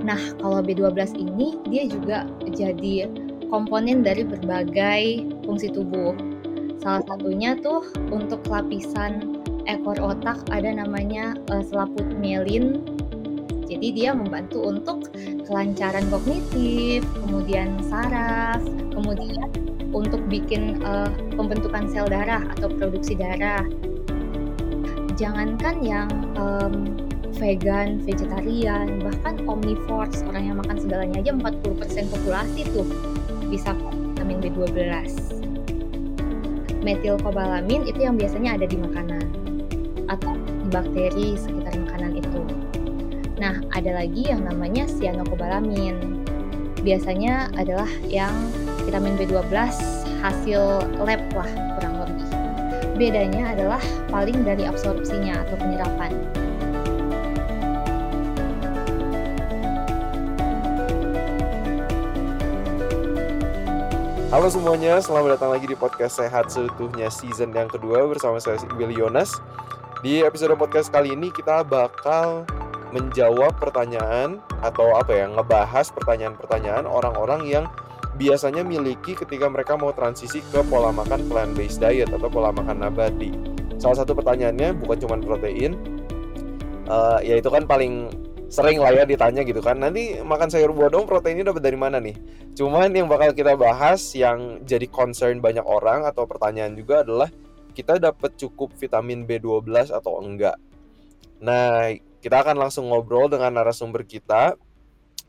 [0.00, 3.12] Nah, kalau B12 ini dia juga jadi
[3.52, 6.16] komponen dari berbagai fungsi tubuh.
[6.80, 9.38] Salah satunya tuh untuk lapisan
[9.70, 12.82] ekor otak ada namanya uh, selaput mielin.
[13.68, 15.12] Jadi dia membantu untuk
[15.46, 18.60] kelancaran kognitif, kemudian saraf,
[18.92, 19.48] kemudian
[19.92, 23.64] untuk bikin uh, pembentukan sel darah atau produksi darah.
[25.16, 26.96] Jangankan yang um,
[27.36, 32.86] vegan, vegetarian, bahkan omnivores, orang yang makan segalanya aja 40% populasi tuh
[33.48, 34.74] bisa vitamin B12.
[36.82, 39.26] Metilkobalamin itu yang biasanya ada di makanan
[40.10, 42.42] atau di bakteri sekitar makanan itu.
[43.38, 46.22] Nah, ada lagi yang namanya cyanokobalamin.
[46.82, 48.34] Biasanya adalah yang
[48.86, 49.50] vitamin B12
[50.22, 50.62] hasil
[51.02, 52.28] lab lah kurang lebih.
[52.98, 56.41] Bedanya adalah paling dari absorpsinya atau penyerapan.
[64.32, 68.96] Halo semuanya, selamat datang lagi di podcast Sehat Seutuhnya season yang kedua bersama saya Willy
[68.96, 69.28] Yonas.
[70.00, 72.48] Di episode podcast kali ini kita bakal
[72.96, 77.68] menjawab pertanyaan atau apa ya, ngebahas pertanyaan-pertanyaan orang-orang yang
[78.16, 83.36] biasanya miliki ketika mereka mau transisi ke pola makan plant-based diet atau pola makan nabati.
[83.76, 85.76] Salah satu pertanyaannya bukan cuma protein,
[86.88, 88.08] uh, ya itu kan paling
[88.52, 89.80] sering lah ya ditanya gitu kan.
[89.80, 92.12] Nanti makan sayur buah dong proteinnya dapat dari mana nih?
[92.52, 97.32] Cuman yang bakal kita bahas yang jadi concern banyak orang atau pertanyaan juga adalah
[97.72, 100.60] kita dapat cukup vitamin B12 atau enggak?
[101.40, 104.60] Nah kita akan langsung ngobrol dengan narasumber kita.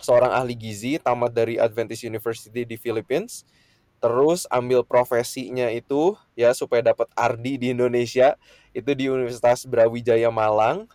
[0.03, 3.47] Seorang ahli gizi tamat dari Adventist University di Philippines.
[4.03, 8.35] Terus ambil profesinya itu ya supaya dapat ardi di Indonesia.
[8.75, 10.91] Itu di Universitas Brawijaya Malang.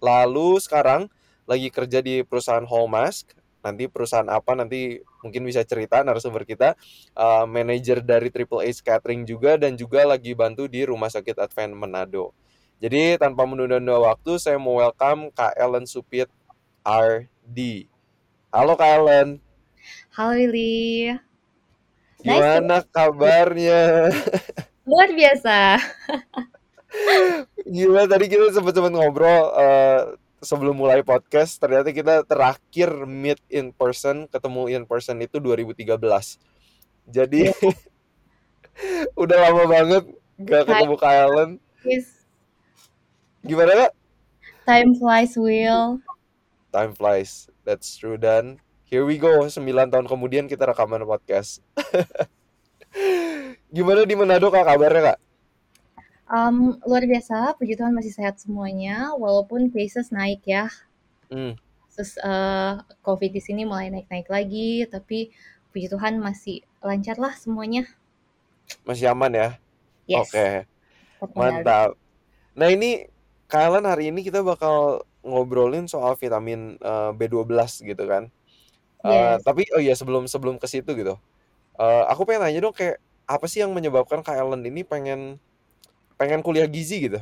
[0.00, 1.12] Lalu sekarang
[1.48, 6.78] lagi kerja di perusahaan Hallmask nanti perusahaan apa nanti mungkin bisa cerita narasumber kita
[7.18, 11.74] uh, manajer dari Triple H Catering juga dan juga lagi bantu di Rumah Sakit Advent
[11.74, 12.30] Manado.
[12.78, 16.30] Jadi tanpa menunda-nunda waktu saya mau welcome Kak Ellen Supit
[16.86, 17.90] RD.
[18.54, 19.42] Halo Kak Ellen.
[20.14, 21.10] Halo Lili.
[22.22, 24.14] Gimana nice kabarnya?
[24.88, 25.82] Luar biasa.
[27.66, 34.30] Gimana tadi kita sempat-sempat ngobrol uh, sebelum mulai podcast ternyata kita terakhir meet in person
[34.30, 35.98] ketemu in person itu 2013
[37.08, 37.74] jadi yeah.
[39.22, 40.04] udah lama banget
[40.38, 41.50] gak ketemu Kak Ellen.
[41.82, 42.22] Yes.
[43.42, 43.92] gimana kak?
[44.66, 45.98] Time flies will.
[46.70, 47.48] Time flies.
[47.64, 48.60] That's true dan.
[48.84, 49.46] Here we go.
[49.46, 51.60] 9 tahun kemudian kita rekaman podcast.
[53.76, 54.64] Gimana di Manado kak?
[54.64, 55.18] Kabarnya kak
[56.28, 60.68] Um, luar biasa, puji Tuhan masih sehat semuanya, walaupun cases naik ya.
[61.32, 61.56] Hmm.
[61.96, 65.32] Terus uh, COVID di sini mulai naik-naik lagi, tapi
[65.72, 67.88] puji Tuhan masih lancar lah semuanya.
[68.84, 69.48] Masih aman ya?
[70.04, 70.28] Yes.
[70.28, 70.36] Oke.
[70.36, 71.32] Okay.
[71.34, 71.96] Mantap.
[72.54, 73.08] Nah ini
[73.48, 78.28] kalian hari ini kita bakal ngobrolin soal vitamin uh, eh, B12 gitu kan.
[79.02, 81.16] Uh, Tapi oh iya sebelum sebelum ke situ gitu,
[81.78, 82.98] uh, aku pengen nanya dong kayak
[83.30, 85.38] apa sih yang menyebabkan Kak Ellen ini pengen
[86.18, 87.20] pengen kuliah gizi gitu?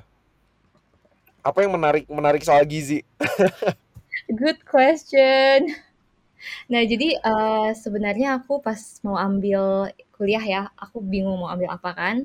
[1.44, 3.04] Apa yang menarik menarik soal gizi?
[4.40, 5.70] Good question.
[6.66, 11.90] Nah, jadi uh, sebenarnya aku pas mau ambil kuliah ya, aku bingung mau ambil apa
[11.94, 12.16] kan.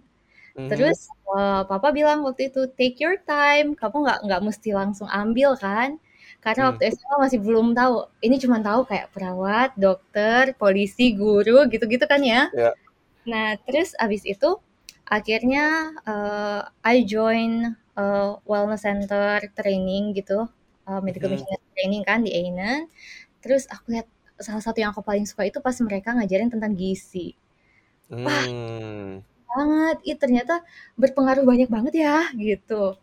[0.58, 0.70] Mm-hmm.
[0.72, 5.54] Terus uh, papa bilang waktu itu take your time, kamu nggak nggak mesti langsung ambil
[5.60, 6.02] kan?
[6.42, 6.70] Karena hmm.
[6.74, 8.10] waktu SMA masih belum tahu.
[8.18, 12.50] Ini cuma tahu kayak perawat, dokter, polisi, guru gitu-gitu kan ya.
[12.50, 12.74] Yeah.
[13.30, 14.58] Nah, terus abis itu
[15.12, 20.48] akhirnya uh, I join uh, wellness center training gitu
[20.88, 21.36] uh, medical hmm.
[21.36, 22.88] missionary training kan di Einen
[23.44, 24.08] terus aku lihat
[24.40, 27.36] salah satu yang aku paling suka itu pas mereka ngajarin tentang gizi
[28.08, 29.20] wah hmm.
[29.52, 30.64] banget itu ternyata
[30.96, 32.96] berpengaruh banyak banget ya gitu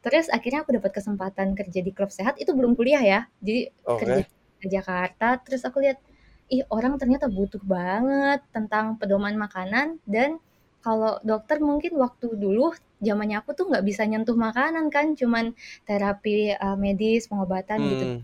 [0.00, 4.00] terus akhirnya aku dapat kesempatan kerja di klub sehat itu belum kuliah ya jadi okay.
[4.00, 4.20] kerja
[4.64, 6.00] di Jakarta terus aku lihat
[6.48, 10.40] ih orang ternyata butuh banget tentang pedoman makanan dan
[10.80, 15.56] kalau dokter mungkin waktu dulu zamannya aku tuh nggak bisa nyentuh makanan kan, cuman
[15.88, 18.06] terapi uh, medis, pengobatan gitu.
[18.06, 18.20] Hmm.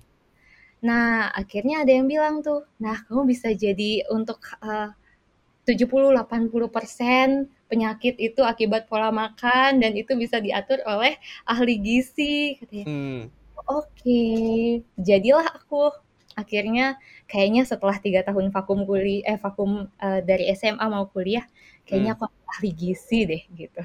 [0.85, 4.93] Nah, akhirnya ada yang bilang tuh, "Nah, kamu bisa jadi untuk uh,
[5.67, 11.17] 70-80% penyakit itu akibat pola makan dan itu bisa diatur oleh
[11.49, 12.87] ahli gizi," katanya.
[12.87, 13.20] Hmm.
[13.67, 14.23] Oke,
[15.00, 16.06] jadilah aku.
[16.37, 21.49] Akhirnya kayaknya setelah tiga tahun vakum kuliah eh, vakum, uh, dari SMA mau kuliah,
[21.88, 22.21] kayaknya hmm.
[22.21, 23.83] aku ahli gizi deh gitu.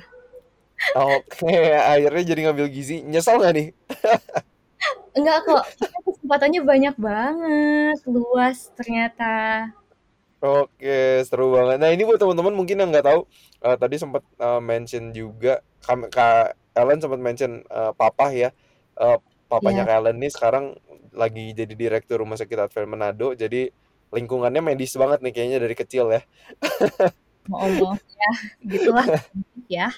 [0.97, 2.99] Oke, akhirnya jadi ngambil gizi.
[3.07, 3.67] Nyesal gak nih?
[5.17, 5.63] Enggak kok,
[6.07, 9.67] kesempatannya banyak banget, luas ternyata.
[10.41, 11.77] Oke, seru banget.
[11.77, 13.29] Nah, ini buat teman-teman mungkin yang nggak tahu,
[13.61, 18.49] uh, tadi sempat uh, mention juga, Kak Ellen sempat mention uh, papa ya.
[18.97, 19.21] Uh,
[19.51, 19.87] papanya yeah.
[19.91, 20.65] Kak Ellen ini sekarang
[21.11, 23.35] lagi jadi direktur Rumah Sakit Advent Manado.
[23.35, 23.67] Jadi
[24.15, 26.23] lingkungannya medis banget nih kayaknya dari kecil ya.
[27.51, 28.31] Allah ya,
[28.63, 29.07] gitulah
[29.67, 29.91] ya.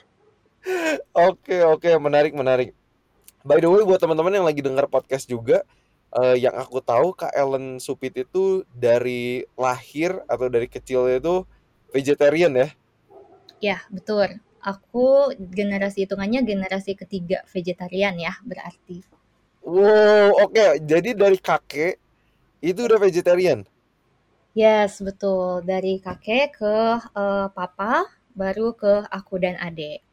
[1.14, 2.74] Oke, oke, menarik, menarik.
[3.44, 5.68] By the way, buat teman-teman yang lagi dengar podcast juga,
[6.16, 11.44] uh, yang aku tahu Kak Ellen Supit itu dari lahir atau dari kecil itu
[11.92, 12.70] vegetarian ya?
[13.60, 14.40] Ya, betul.
[14.64, 19.04] Aku generasi hitungannya generasi ketiga vegetarian ya, berarti.
[19.64, 20.52] Wow, oke.
[20.52, 20.72] Okay.
[20.84, 21.96] Jadi dari kakek
[22.60, 23.64] itu udah vegetarian?
[24.54, 25.64] Yes, betul.
[25.64, 26.76] Dari kakek ke
[27.16, 28.06] uh, papa,
[28.36, 30.04] baru ke aku dan adik.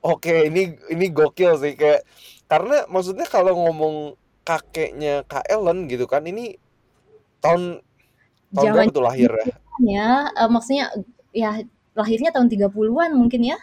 [0.00, 2.08] Oke, ini ini gokil sih kayak
[2.48, 4.16] karena maksudnya kalau ngomong
[4.48, 6.56] kakeknya Kak Ellen gitu kan ini
[7.44, 7.84] tahun
[8.56, 9.46] tahun Zaman berapa tuh lahir ya?
[9.80, 10.92] Ya, uh, maksudnya
[11.32, 11.64] ya
[11.96, 13.56] lahirnya tahun 30-an mungkin ya.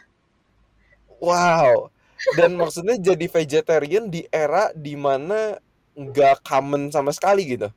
[1.22, 1.94] Wow.
[2.36, 5.58] Dan maksudnya jadi vegetarian di era di mana
[5.98, 7.70] nggak common sama sekali gitu.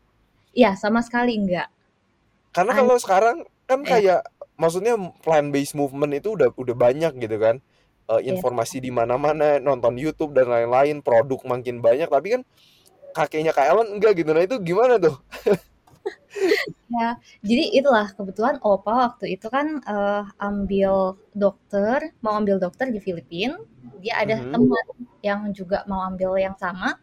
[0.52, 1.70] Iya, sama sekali enggak.
[2.50, 3.36] Karena kalau sekarang
[3.70, 4.26] kan kayak
[4.58, 7.62] maksudnya plant based movement itu udah udah banyak gitu kan.
[8.10, 12.42] Uh, informasi di mana-mana, nonton YouTube dan lain-lain, produk makin banyak, tapi kan
[13.14, 14.34] kakeknya Kak Ellen enggak gitu.
[14.34, 15.14] Nah, itu gimana tuh?
[16.94, 23.02] ya, jadi itulah kebetulan Opa waktu itu kan uh, ambil dokter, mau ambil dokter di
[23.02, 23.58] Filipina.
[24.00, 24.52] Dia ada mm-hmm.
[24.54, 24.86] teman
[25.20, 26.96] yang juga mau ambil yang sama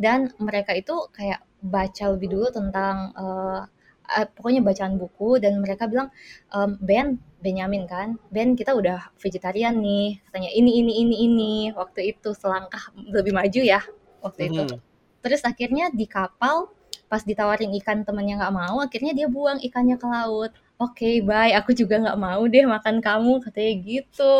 [0.00, 3.62] dan mereka itu kayak baca lebih dulu tentang uh,
[4.10, 6.10] uh, pokoknya bacaan buku dan mereka bilang
[6.50, 12.14] um, Ben Benyamin kan Ben kita udah vegetarian nih katanya ini ini ini ini waktu
[12.14, 13.80] itu selangkah lebih maju ya
[14.22, 14.66] waktu mm-hmm.
[14.66, 14.76] itu
[15.22, 16.74] terus akhirnya di kapal
[17.12, 20.48] pas ditawarin ikan temennya nggak mau akhirnya dia buang ikannya ke laut.
[20.80, 21.52] Oke okay, bye.
[21.60, 24.36] Aku juga nggak mau deh makan kamu katanya gitu.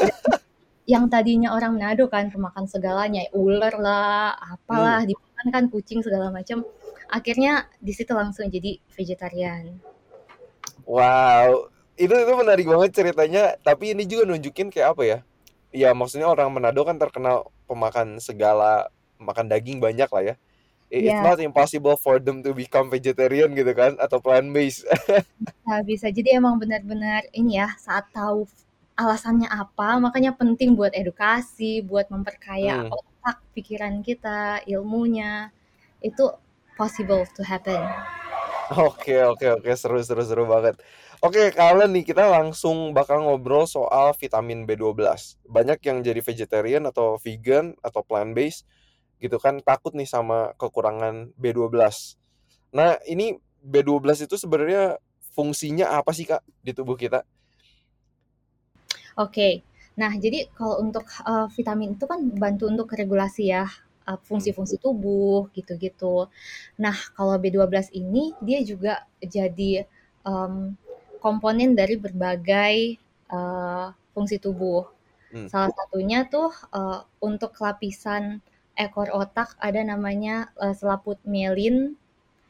[0.96, 5.12] Yang tadinya orang Manado kan pemakan segalanya ular lah apalah hmm.
[5.12, 6.64] dimakan kan kucing segala macam.
[7.12, 9.76] Akhirnya di situ langsung jadi vegetarian.
[10.88, 11.68] Wow.
[12.00, 13.60] Itu itu menarik banget ceritanya.
[13.60, 15.18] Tapi ini juga nunjukin kayak apa ya?
[15.68, 18.88] Ya maksudnya orang Manado kan terkenal pemakan segala
[19.20, 20.36] makan daging banyak lah ya
[20.94, 21.26] it's yeah.
[21.26, 25.82] not impossible for them to become vegetarian gitu kan atau plant based bisa.
[25.90, 28.46] Bisa jadi emang benar-benar ini ya saat tahu
[28.94, 32.94] alasannya apa makanya penting buat edukasi buat memperkaya hmm.
[32.94, 35.50] otak pikiran kita ilmunya.
[36.04, 36.36] Itu
[36.76, 37.80] possible to happen.
[38.72, 39.70] Oke oke oke.
[39.76, 40.78] Seru seru seru banget.
[41.24, 45.00] Oke kalian nih kita langsung bakal ngobrol soal vitamin B12
[45.48, 48.68] banyak yang jadi vegetarian atau vegan atau plant based
[49.22, 51.74] gitu kan takut nih sama kekurangan B12
[52.74, 54.98] nah ini B12 itu sebenarnya
[55.34, 57.26] fungsinya apa sih kak di tubuh kita
[59.14, 59.62] Oke.
[59.94, 63.70] Nah, jadi kalau untuk uh, vitamin itu kan bantu untuk regulasi ya
[64.10, 66.26] uh, fungsi-fungsi tubuh gitu-gitu.
[66.82, 69.86] Nah, kalau B12 ini dia juga jadi
[70.26, 70.74] um,
[71.22, 72.98] komponen dari berbagai
[73.30, 74.90] uh, fungsi tubuh.
[75.30, 75.46] Hmm.
[75.46, 78.42] Salah satunya tuh uh, untuk lapisan
[78.74, 81.94] ekor otak ada namanya uh, selaput mielin.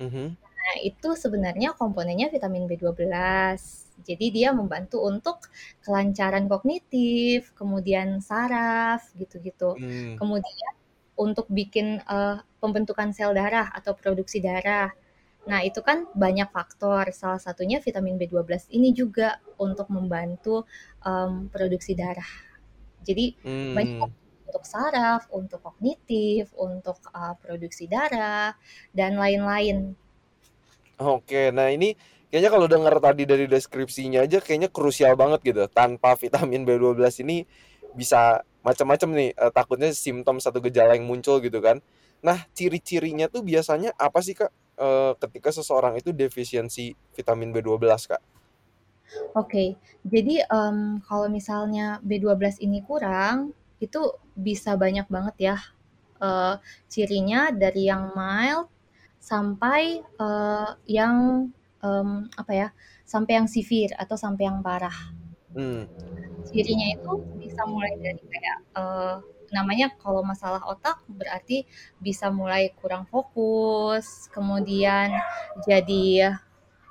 [0.00, 0.28] Mm -hmm.
[0.34, 3.04] Nah, itu sebenarnya komponennya vitamin B12
[4.02, 5.46] jadi dia membantu untuk
[5.86, 9.78] kelancaran kognitif, kemudian saraf gitu-gitu.
[9.78, 10.18] Hmm.
[10.18, 10.72] Kemudian
[11.14, 14.90] untuk bikin uh, pembentukan sel darah atau produksi darah.
[15.46, 17.06] Nah, itu kan banyak faktor.
[17.14, 20.66] Salah satunya vitamin B12 ini juga untuk membantu
[21.06, 22.26] um, produksi darah.
[23.04, 23.72] Jadi hmm.
[23.76, 24.10] banyak
[24.54, 28.54] untuk saraf, untuk kognitif, untuk uh, produksi darah
[28.94, 29.98] dan lain-lain.
[30.94, 31.98] Oke, nah ini
[32.30, 35.66] kayaknya kalau denger tadi dari deskripsinya aja kayaknya krusial banget gitu.
[35.74, 37.42] Tanpa vitamin B12 ini
[37.98, 41.82] bisa macam-macam nih uh, takutnya simptom satu gejala yang muncul gitu kan.
[42.22, 48.22] Nah, ciri-cirinya tuh biasanya apa sih Kak uh, ketika seseorang itu defisiensi vitamin B12 Kak?
[49.34, 49.68] Oke, okay.
[50.06, 54.00] jadi um, kalau misalnya B12 ini kurang, itu
[54.34, 55.56] bisa banyak banget ya
[56.20, 56.54] uh,
[56.90, 58.70] cirinya dari yang mild
[59.18, 61.48] sampai uh, yang
[61.80, 62.68] um, apa ya
[63.04, 65.12] sampai yang severe atau sampai yang parah.
[65.54, 65.86] Hmm.
[66.44, 69.16] Cirinya itu bisa mulai dari kayak uh,
[69.54, 71.62] namanya kalau masalah otak berarti
[72.02, 75.14] bisa mulai kurang fokus, kemudian
[75.62, 76.34] jadi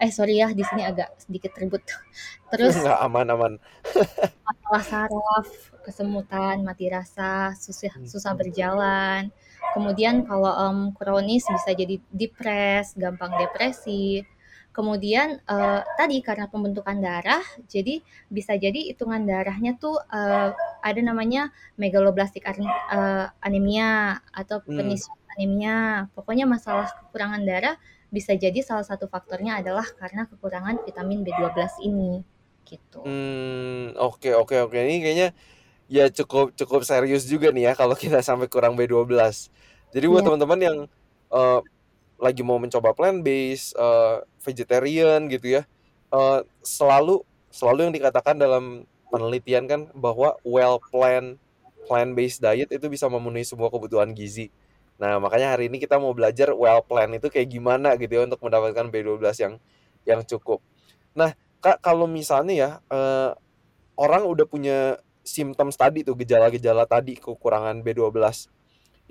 [0.04, 1.88] eh sorry ya di sini agak sedikit ribut.
[2.52, 3.56] Terus nggak aman-aman.
[4.48, 5.48] masalah saraf,
[5.88, 9.32] kesemutan, mati rasa, susah susah berjalan,
[9.74, 14.22] Kemudian kalau um, kronis bisa jadi depres, gampang depresi.
[14.74, 20.50] Kemudian uh, tadi karena pembentukan darah, jadi bisa jadi hitungan darahnya tuh uh,
[20.82, 25.34] ada namanya megaloblastik uh, anemia atau pernicious hmm.
[25.38, 25.78] anemia.
[26.18, 27.78] Pokoknya masalah kekurangan darah
[28.14, 32.22] bisa jadi salah satu faktornya adalah karena kekurangan vitamin B12 ini
[32.70, 33.02] gitu.
[33.02, 34.78] Hmm, oke okay, oke okay, oke.
[34.78, 34.86] Okay.
[34.86, 35.30] Ini kayaknya
[35.90, 39.10] ya cukup cukup serius juga nih ya kalau kita sampai kurang B12.
[39.94, 40.26] Jadi buat yeah.
[40.30, 40.78] teman-teman yang
[41.34, 41.60] uh,
[42.22, 45.62] lagi mau mencoba plant based, uh, vegetarian gitu ya,
[46.14, 51.38] uh, selalu selalu yang dikatakan dalam penelitian kan bahwa well planned
[51.86, 54.50] plant based diet itu bisa memenuhi semua kebutuhan gizi.
[55.04, 58.40] Nah, makanya hari ini kita mau belajar well planned itu kayak gimana gitu ya untuk
[58.40, 59.54] mendapatkan B12 yang
[60.08, 60.64] yang cukup.
[61.12, 63.36] Nah, Kak kalau misalnya ya uh,
[64.00, 68.48] orang udah punya simptom tadi tuh gejala-gejala tadi kekurangan B12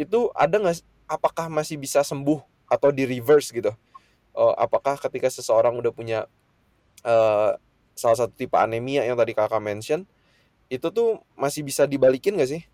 [0.00, 3.72] itu ada nggak apakah masih bisa sembuh atau di reverse gitu
[4.36, 6.28] uh, apakah ketika seseorang udah punya
[7.04, 7.56] uh,
[7.92, 10.08] salah satu tipe anemia yang tadi kakak mention
[10.72, 12.64] itu tuh masih bisa dibalikin gak sih?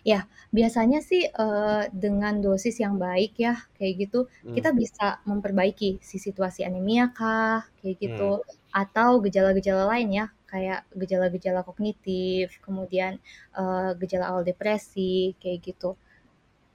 [0.00, 4.56] Ya, biasanya sih uh, dengan dosis yang baik ya, kayak gitu, hmm.
[4.56, 8.48] kita bisa memperbaiki si situasi anemia kah, kayak gitu, hmm.
[8.72, 13.20] atau gejala-gejala lain ya, kayak gejala-gejala kognitif, kemudian
[13.52, 16.00] uh, gejala awal depresi, kayak gitu.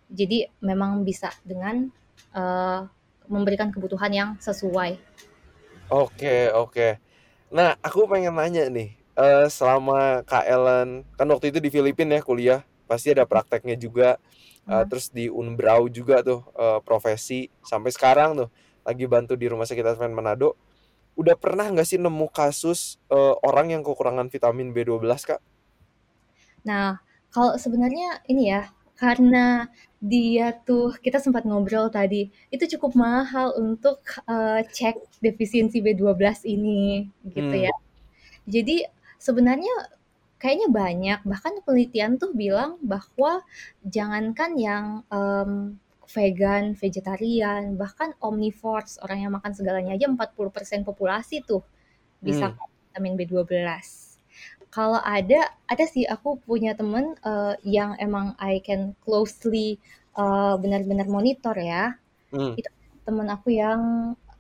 [0.05, 1.89] Jadi memang bisa dengan
[2.38, 2.86] uh,
[3.25, 5.01] memberikan kebutuhan yang sesuai.
[5.89, 7.01] Oke, oke.
[7.50, 12.24] Nah, aku pengen nanya nih, uh, selama Kak Ellen kan waktu itu di Filipina ya
[12.24, 14.17] kuliah, pasti ada prakteknya juga.
[14.65, 14.85] Uh, hmm.
[14.89, 18.49] Terus di Unbrau juga tuh uh, profesi sampai sekarang tuh
[18.85, 20.53] lagi bantu di Rumah Sakit Advent Manado.
[21.17, 25.41] Udah pernah nggak sih nemu kasus uh, orang yang kekurangan vitamin B12, Kak?
[26.67, 26.99] Nah,
[27.31, 28.67] kalau sebenarnya ini ya,
[28.99, 29.71] karena
[30.03, 37.07] dia tuh kita sempat ngobrol tadi, itu cukup mahal untuk, uh, cek defisiensi B12 ini,
[37.31, 37.71] gitu ya.
[37.71, 37.83] Hmm.
[38.45, 38.85] Jadi
[39.17, 39.94] sebenarnya
[40.45, 43.41] kayaknya banyak, bahkan penelitian tuh bilang bahwa
[43.81, 51.65] jangankan yang, um, vegan, vegetarian, bahkan omnivores, orang yang makan segalanya aja 40% populasi tuh
[52.21, 52.61] bisa hmm.
[52.93, 53.49] vitamin B12
[54.75, 59.79] kalau ada ada sih aku punya temen uh, yang emang I can closely
[60.19, 61.95] uh, benar-benar monitor ya
[62.35, 62.59] hmm.
[62.59, 62.67] itu
[63.07, 63.79] temen aku yang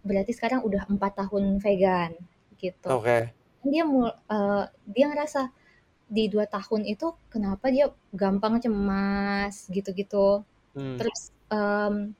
[0.03, 2.19] berarti sekarang udah empat tahun vegan
[2.59, 3.31] gitu okay.
[3.63, 5.47] dia mul uh, dia ngerasa
[6.05, 10.45] di dua tahun itu kenapa dia gampang cemas gitu-gitu
[10.77, 10.97] hmm.
[11.01, 12.13] terus um,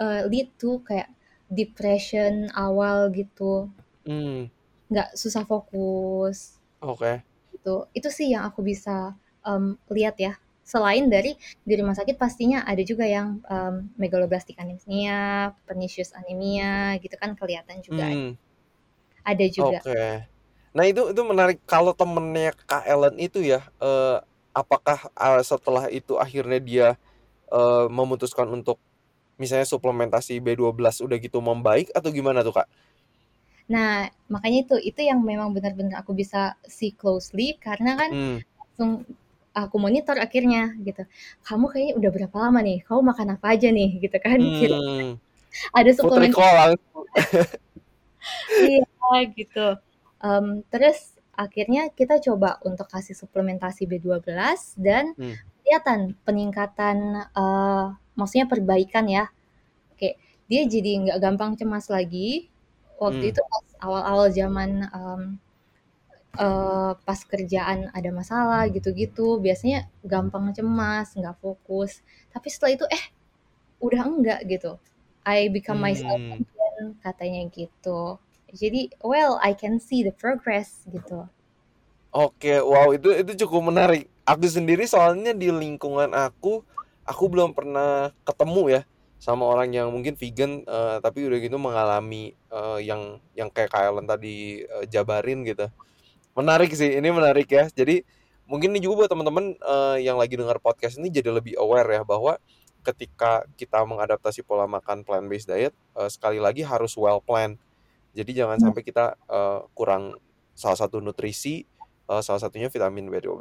[0.00, 1.12] uh, lead to kayak
[1.52, 3.68] depression awal gitu
[4.08, 4.48] hmm.
[4.88, 7.22] nggak susah fokus Oke.
[7.54, 9.14] Itu itu sih yang aku bisa,
[9.46, 10.34] um, lihat ya.
[10.62, 17.14] Selain dari di rumah sakit pastinya ada juga yang, um, megaloblastik anemia, pernicious anemia gitu
[17.18, 18.06] kan kelihatan juga.
[18.10, 18.34] Hmm.
[19.22, 19.78] Ada juga.
[19.78, 20.31] Oke.
[20.72, 24.24] Nah itu itu menarik kalau temennya Kak Ellen itu ya, uh,
[24.56, 26.88] apakah, uh, setelah itu akhirnya dia,
[27.52, 28.80] uh, memutuskan untuk
[29.36, 32.68] misalnya suplementasi B12 udah gitu membaik atau gimana tuh, Kak?
[33.68, 38.38] Nah, makanya itu itu yang memang benar-benar aku bisa see closely karena kan hmm.
[38.58, 38.90] langsung
[39.52, 41.04] aku monitor akhirnya gitu.
[41.44, 42.80] Kamu kayaknya udah berapa lama nih?
[42.88, 44.00] Kamu makan apa aja nih?
[44.00, 44.40] Gitu kan.
[44.40, 45.20] Hmm.
[45.76, 46.32] Ada suplemen.
[48.64, 49.76] iya gitu.
[50.22, 54.22] Um, terus akhirnya kita coba untuk kasih suplementasi B12
[54.78, 55.36] dan hmm.
[55.62, 59.28] kelihatan peningkatan uh, maksudnya perbaikan ya.
[59.98, 62.52] Kayak dia jadi nggak gampang cemas lagi,
[63.02, 63.32] waktu hmm.
[63.34, 65.22] itu pas awal-awal zaman um,
[66.38, 72.00] uh, pas kerjaan ada masalah gitu-gitu biasanya gampang cemas nggak fokus
[72.32, 73.04] tapi setelah itu eh
[73.82, 74.78] udah enggak gitu
[75.26, 76.40] I become myself hmm.
[76.40, 78.16] again katanya gitu
[78.52, 81.28] jadi well I can see the progress gitu
[82.12, 84.04] Oke, wow itu itu cukup menarik.
[84.28, 86.60] Aku sendiri soalnya di lingkungan aku,
[87.08, 88.82] aku belum pernah ketemu ya
[89.16, 94.04] sama orang yang mungkin vegan uh, tapi udah gitu mengalami uh, yang yang kayak Kailan
[94.04, 95.72] tadi uh, jabarin gitu.
[96.36, 97.72] Menarik sih, ini menarik ya.
[97.72, 98.04] Jadi
[98.44, 102.04] mungkin ini juga buat teman-teman uh, yang lagi dengar podcast ini jadi lebih aware ya
[102.04, 102.36] bahwa
[102.84, 107.56] ketika kita mengadaptasi pola makan plant based diet uh, sekali lagi harus well planned.
[108.12, 108.64] Jadi jangan hmm.
[108.68, 110.16] sampai kita uh, kurang
[110.52, 111.64] salah satu nutrisi,
[112.08, 113.40] uh, salah satunya vitamin B12.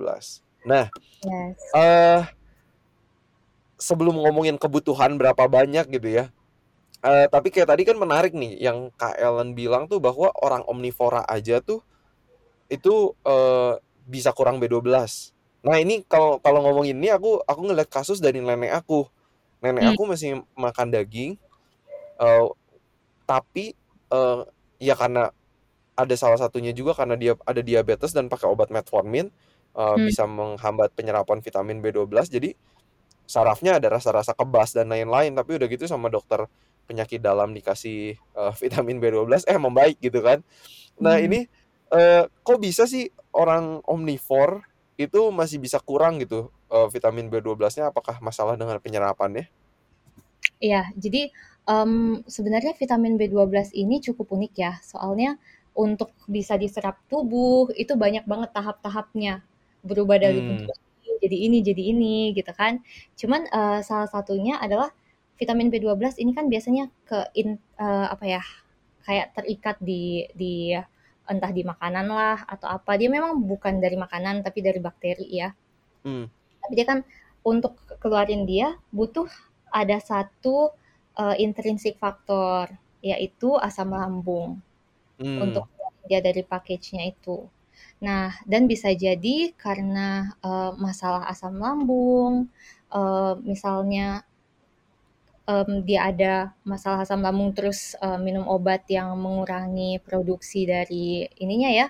[0.63, 0.87] Nah,
[1.27, 1.59] yes.
[1.75, 2.21] uh,
[3.75, 6.25] sebelum ngomongin kebutuhan berapa banyak gitu ya.
[7.01, 11.25] Uh, tapi kayak tadi kan menarik nih yang Kak Ellen bilang tuh bahwa orang omnivora
[11.25, 11.81] aja tuh
[12.69, 14.85] itu uh, bisa kurang B12.
[15.65, 19.09] Nah ini kalau kalau ngomongin ini aku aku ngeliat kasus dari nenek aku.
[19.61, 19.91] Nenek Hmm.
[19.93, 21.37] aku masih makan daging,
[22.17, 22.47] eee,
[23.29, 23.77] tapi,
[24.09, 24.41] eee,
[24.81, 25.29] ya karena
[25.97, 29.29] ada salah satunya juga karena dia ada diabetes dan pakai obat metformin,
[29.77, 30.11] eee, Hmm.
[30.11, 32.55] bisa menghambat penyerapan vitamin B12 jadi
[33.29, 36.45] sarafnya ada rasa-rasa kebas dan lain-lain, tapi udah gitu sama dokter
[36.89, 40.41] penyakit dalam dikasih, eee, vitamin B12, eh membaik gitu kan.
[41.01, 41.23] Nah Hmm.
[41.23, 41.45] ini,
[41.93, 44.63] eee, kok bisa sih orang omnivore
[44.99, 49.49] itu masih bisa kurang gitu, eee, vitamin B12-nya, apakah masalah dengan penyerapannya?
[50.61, 51.33] Iya, jadi,
[51.71, 55.39] mmm, sebenarnya vitamin B12 ini cukup unik ya, soalnya
[55.77, 59.43] untuk bisa diserap tubuh itu banyak banget tahap-tahapnya,
[59.87, 60.75] berubah dari bentuk
[61.05, 62.73] ini, jadi ini jadi ini, gitu kan.
[63.19, 64.91] Cuman, eee, salah satunya adalah
[65.39, 68.41] vitamin B12 ini kan biasanya ke in eee, apa ya,
[69.07, 70.75] kayak terikat di di
[71.31, 75.55] entah di makanan lah atau apa, dia memang bukan dari makanan tapi dari bakteri ya.
[76.05, 76.31] Mmm.
[76.63, 76.99] Tapi dia kan
[77.41, 79.25] untuk keluarin dia butuh
[79.73, 80.69] ada satu,
[81.19, 82.69] eee, intrinsic factor,
[83.03, 84.61] yaitu asam lambung,
[85.19, 85.61] Mmm.
[85.61, 85.67] untuk
[86.09, 87.47] dia dari package-nya itu.
[88.05, 92.49] Nah, dan bisa jadi karena, eee, masalah asam lambung,
[92.93, 94.25] eee, misalnya,
[95.49, 96.35] mmm, dia ada
[96.67, 101.87] masalah asam lambung terus, eee, minum obat yang mengurangi produksi dari ininya ya,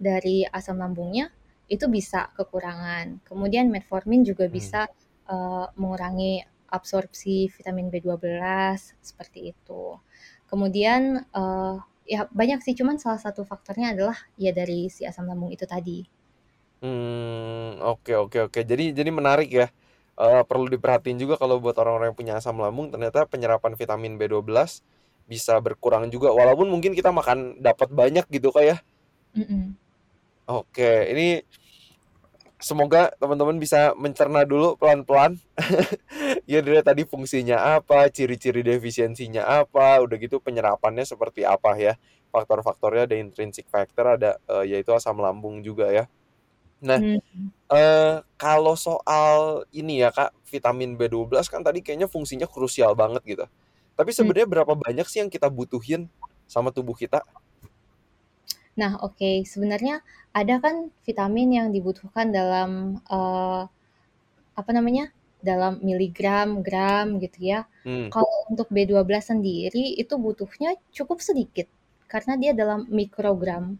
[0.00, 1.30] dari asam lambungnya,
[1.70, 3.22] itu bisa kekurangan.
[3.28, 4.52] Kemudian metformin juga Mmm.
[4.52, 4.88] bisa,
[5.30, 10.00] eee, mengurangi absorpsi vitamin B12, seperti itu.
[10.48, 11.74] Kemudian, eee,
[12.08, 16.08] ya banyak sih, cuman salah satu faktornya adalah ya dari si asam lambung itu tadi.
[16.82, 18.60] Mmm, oke oke oke.
[18.66, 19.70] Jadi jadi menarik ya,
[20.18, 24.82] eee, perlu diperhatiin juga kalau buat orang-orang yang punya asam lambung, ternyata penyerapan vitamin B12
[25.30, 28.76] bisa berkurang juga, walaupun mungkin kita makan dapat banyak gitu, Kak, ya.
[29.38, 29.78] Mhm.
[30.50, 31.46] Oke, ini
[32.62, 35.38] semoga teman-teman bisa mencerna dulu pelan-pelan.
[36.50, 41.94] Ya dilihat tadi fungsinya apa, ciri-ciri defisiensinya apa, udah gitu penyerapannya seperti apa ya.
[42.34, 46.04] Faktor-faktornya ada intrinsic factor, ada, eee, yaitu asam lambung juga ya.
[46.84, 47.52] Nah, Mhm.
[47.72, 53.44] eee, kalau soal ini ya, Kak, vitamin B12 kan tadi kayaknya fungsinya krusial banget gitu.
[53.98, 54.32] Tapi Mmm.
[54.32, 56.08] sebenarnya berapa banyak sih yang kita butuhin
[56.50, 57.24] sama tubuh kita?
[58.80, 60.00] Nah, oke, sebenarnya
[60.32, 62.70] ada kan vitamin yang dibutuhkan dalam,
[63.04, 63.60] eee,
[64.60, 65.12] apa namanya,
[65.44, 67.60] dalam miligram, gram, gitu ya.
[67.84, 68.14] Mmm.
[68.14, 71.68] Kalau untuk B12 sendiri itu butuhnya cukup sedikit,
[72.12, 73.78] karena dia dalam mikrogram.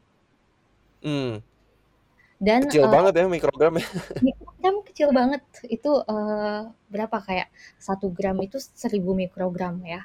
[1.02, 1.42] Mmm.
[2.40, 3.86] Dan, Kecil eee banget ya mikrogramnya.
[4.24, 5.42] mikrogram kecil banget,
[5.74, 6.60] itu, eee,
[6.92, 7.48] berapa, kayak
[7.80, 10.02] 1 gram itu 1000 mikrogram ya.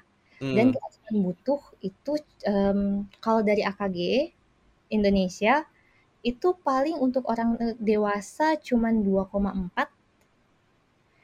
[0.55, 0.73] Dan Mmm.
[0.73, 0.87] kita
[1.25, 2.11] butuh itu,
[2.47, 3.99] mmm, kalau dari AKG
[4.89, 5.65] Indonesia,
[6.25, 9.87] itu paling untuk orang, dewasa cuman 2,4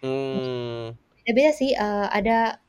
[0.04, 1.00] Mmm.
[1.24, 2.60] Beda-beda sih, eee, ada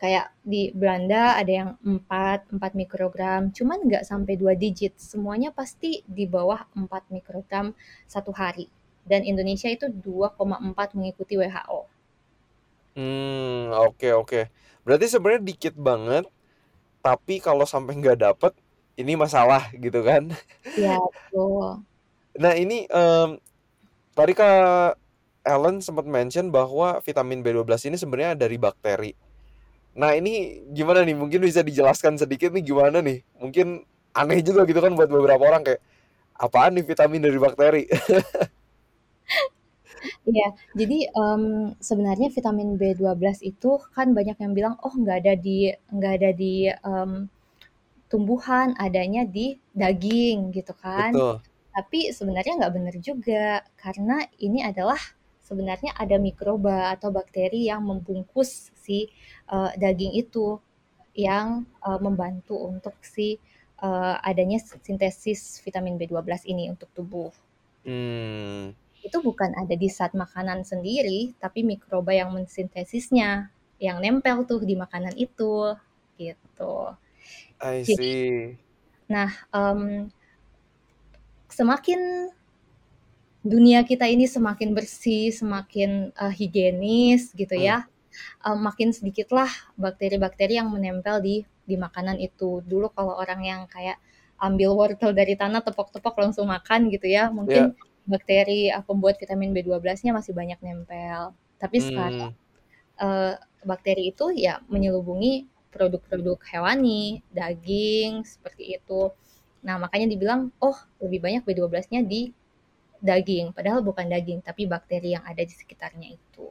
[0.00, 6.06] kayak di Belanda ada yang 4, 4 mikrogram, cuman nggak sampai 2 digit, semuanya pasti
[6.08, 7.74] di bawah 4 mikrogram
[8.08, 8.70] 1 hari,
[9.04, 11.80] dan Indonesia itu 2,4 mengikuti WHO.
[12.96, 14.40] Mmm, oke oke.
[14.86, 16.24] Berarti sebenarnya dikit banget,
[17.04, 18.56] tapi kalau sampai nggak dapet,
[18.98, 20.28] ini masalah gitu kan.
[20.76, 21.86] Iya, betul.
[22.38, 23.38] Nah ini, mmm,
[24.18, 24.96] tadi Kak
[25.46, 29.12] Ellen sempet mention bahwa vitamin B12 ini sebenarnya dari bakteri.
[29.98, 33.22] Nah ini gimana nih, mungkin bisa dijelaskan sedikit nih gimana nih?
[33.42, 33.82] Mungkin
[34.16, 35.80] aneh juga gitu kan buat beberapa orang kayak,
[36.38, 37.84] apaan nih vitamin dari bakteri?
[40.26, 45.70] Iya, jadi, mmm, sebenarnya vitamin B12 itu kan banyak yang bilang, "Oh nggak ada di
[45.94, 47.14] nggak ada di, mmm,
[48.12, 51.12] tumbuhan, adanya di daging," gitu kan.
[51.14, 51.40] Betul.
[51.76, 54.98] Tapi sebenarnya nggak bener juga, karena ini adalah
[55.44, 59.08] sebenarnya ada mikroba atau bakteri yang membungkus si,
[59.52, 60.60] eee, daging itu,
[61.16, 63.38] yang, eee, membantu untuk si,
[63.82, 67.32] eee, adanya sintesis vitamin B12 ini untuk tubuh.
[67.84, 68.74] Mmm.
[69.06, 73.30] Itu bukan ada di zat makanan sendiri, tapi mikroba yang mensintesisnya,
[73.78, 75.74] yang nempel tuh di makanan itu,
[76.18, 76.74] gitu.
[77.60, 78.58] I Jadi see.
[79.08, 80.10] nah, mmm
[81.50, 82.30] semakin
[83.46, 87.86] dunia kita ini semakin bersih, semakin, eee, higienis gitu ya,
[88.46, 91.36] eee, makin sedikitlah bakteri-bakteri yang menempel di
[91.68, 92.62] di makanan itu.
[92.66, 93.98] Dulu kalau orang yang kayak
[94.40, 97.68] ambil wortel dari tanah, tepok-tepok langsung makan gitu ya, Iya.
[97.68, 97.76] mungkin
[98.08, 101.34] bakteri, eee, pembuat vitamin B12-nya masih banyak nempel.
[101.62, 102.38] Tapi sekarang, Mmm.
[103.02, 103.34] eee,
[103.66, 109.12] bakteri itu ya menyelubungi produk-produk hewani, daging, seperti itu.
[109.62, 112.32] Nah makanya dibilang, "Oh lebih banyak B12-nya di
[112.98, 116.46] daging, padahal bukan daging, tapi bakteri yang ada di sekitarnya itu.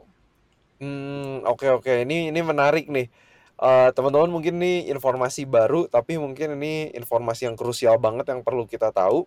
[0.79, 1.93] Hmm, oke oke.
[2.07, 3.09] Ini ini menarik nih.
[3.57, 8.69] Uh, teman-teman mungkin ini informasi baru, tapi mungkin ini informasi yang krusial banget yang perlu
[8.69, 9.25] kita tahu.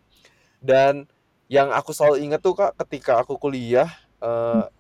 [0.63, 1.11] Dan
[1.51, 3.91] yang aku selalu ingat tuh kak, ketika aku kuliah,
[4.23, 4.71] uh,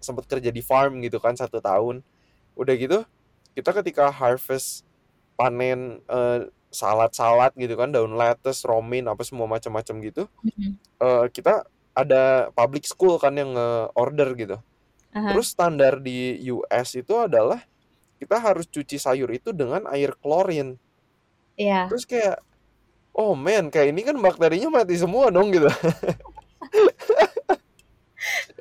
[0.00, 2.00] sempat kerja di farm gitu kan satu tahun.
[2.56, 3.04] Udah gitu,
[3.56, 4.84] kita ketika harvest
[5.34, 10.22] panen uh, salad-salad gitu kan, daun lettuce, romaine, apa semua macam-macam gitu,
[11.00, 11.64] uh, kita
[11.96, 13.56] ada public school kan yang
[13.96, 14.60] order gitu.
[15.16, 15.32] Aha.
[15.32, 17.64] Terus standar di US itu adalah
[18.20, 20.76] kita harus cuci sayur itu dengan air klorin.
[21.56, 21.88] Iya.
[21.88, 22.44] Terus kayak
[23.16, 25.72] oh man, kayak ini kan bakterinya mati semua dong gitu.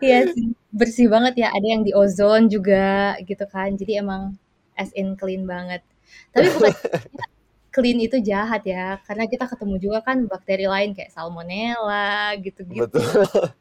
[0.04, 1.48] Iya sih, bersih banget ya.
[1.52, 3.76] Ada yang di ozon juga gitu kan.
[3.76, 4.36] Jadi emang
[4.76, 5.82] as in clean banget.
[6.32, 6.74] Tapi bukan
[7.76, 12.88] clean itu jahat ya, karena kita ketemu juga kan bakteri lain kayak salmonella gitu-gitu.
[12.88, 13.52] Betul.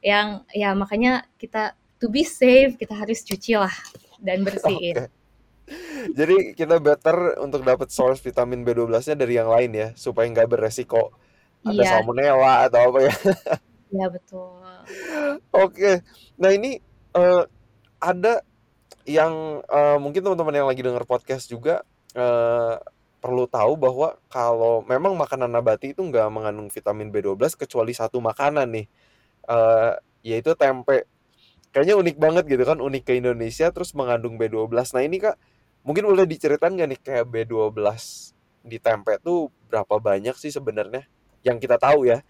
[0.00, 3.74] Yang ya makanya kita to be safe kita harus cuci lah
[4.18, 4.96] dan bersihin.
[4.96, 5.08] Okay.
[6.18, 11.14] Jadi kita better untuk dapat source vitamin B12-nya dari yang lain ya, supaya nggak beresiko
[11.60, 11.90] ada Iya.
[11.92, 13.14] salmonella atau apa ya.
[13.90, 14.64] Iya betul.
[15.50, 16.00] Oke,
[16.40, 16.78] nah ini
[17.14, 17.44] uh,
[18.00, 18.40] ada
[19.10, 21.82] yang uh, mungkin teman-teman yang lagi dengar podcast juga
[22.14, 22.78] uh,
[23.20, 28.70] perlu tahu bahwa kalau memang makanan nabati itu nggak mengandung vitamin B12 kecuali satu makanan
[28.70, 28.86] nih,
[29.50, 31.04] uh, yaitu tempe.
[31.70, 34.72] Kayaknya unik banget gitu kan, unik ke Indonesia terus mengandung B12.
[34.96, 35.36] Nah ini kak,
[35.84, 37.78] mungkin boleh diceritain nggak nih kayak B12
[38.64, 41.06] di tempe tuh berapa banyak sih sebenarnya
[41.44, 42.24] yang kita tahu ya?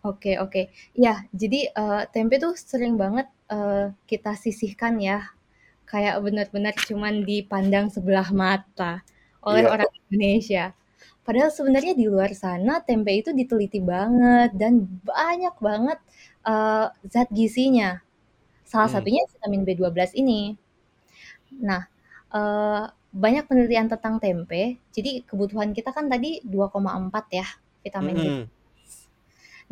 [0.00, 0.72] Oke oke.
[0.96, 5.28] Ya, jadi, uh, tempe tuh sering banget, uh, kita sisihkan ya,
[5.90, 8.92] kayak benar-benar cuman dipandang sebelah mata
[9.48, 9.70] oleh Iya.
[9.74, 10.64] orang Indonesia.
[11.26, 14.72] Padahal sebenarnya di luar sana tempe itu diteliti banget dan
[15.04, 15.98] banyak banget,
[16.46, 17.90] uh, zat gizinya.
[18.70, 18.96] Salah Hmm.
[19.02, 20.42] satunya vitamin B12 ini.
[21.60, 21.82] Nah,
[22.32, 27.46] uh, banyak penelitian tentang tempe, jadi kebutuhan kita kan tadi 2,4 ya
[27.84, 28.26] vitamin B.
[28.26, 28.44] Mhm.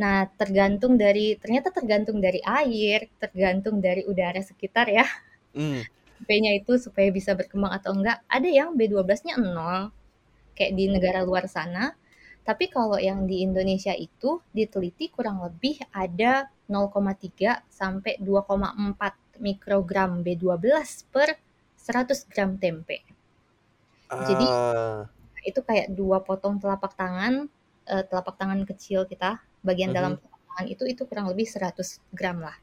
[0.03, 5.07] Nah, tergantung dari ternyata tergantung dari air, tergantung dari udara sekitar ya.
[5.55, 5.98] Mmm.
[6.19, 9.95] Tempenya itu supaya bisa berkembang atau enggak, ada yang B12-nya 0,
[10.57, 11.95] kayak di negara luar sana.
[12.49, 21.07] Tapi kalau yang di Indonesia itu diteliti kurang lebih ada 0,3 sampai 2,4 mikrogram B12
[21.15, 21.39] per
[21.79, 22.99] 100 gram tempe.
[24.19, 25.09] Jadi Ah.
[25.51, 27.35] itu kayak 2 potong telapak tangan,
[27.91, 30.21] eee, telapak tangan kecil kita, bagian dalam Mhm.
[30.21, 32.57] telapak tangan itu, itu kurang lebih 100 gram lah.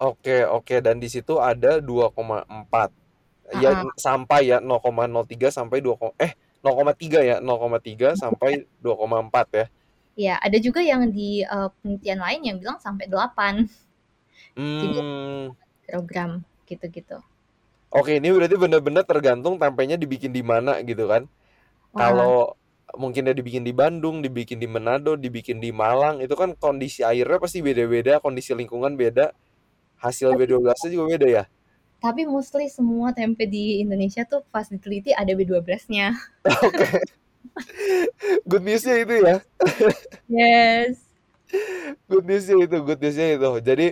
[0.00, 2.94] Oke oke, dan di situ ada 2,4.
[3.50, 3.88] Ya Heeh.
[3.98, 9.66] sampai ya 0,03 sampai 2 ko eh 0,3 ya, 0,3 sampai 2,4 ya?
[10.16, 13.68] Iya, ada juga yang di, eee, penelitian lain yang bilang sampai 8.
[14.80, 15.58] Jadi Mmm.
[15.82, 16.32] mikrogram,
[16.68, 17.18] gitu-gitu.
[17.92, 21.24] Oke, ini berarti bener-bener tergantung tempenya dibikin di mana gitu kan.
[21.96, 22.56] Kalau
[22.96, 27.64] mungkinnya dibikin di Bandung, dibikin di Manado, dibikin di Malang, itu kan kondisi airnya pasti
[27.64, 29.32] beda-beda, kondisi lingkungan beda,
[30.02, 31.44] hasil Tapi B12-nya juga beda ya?
[32.04, 36.06] tapi mostly semua tempe di Indonesia tuh pas diteliti ada B12-nya.
[36.66, 36.86] Oke.
[38.46, 39.36] Good news-nya itu ya?
[40.28, 41.08] Yes.
[42.08, 43.50] Good news-nya itu good news-nya itu.
[43.64, 43.86] Jadi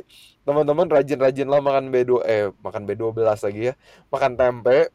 [0.46, 3.74] teman-teman rajin-rajinlah makan B2 eh makan B12 lagi ya,
[4.12, 4.90] makan tempe.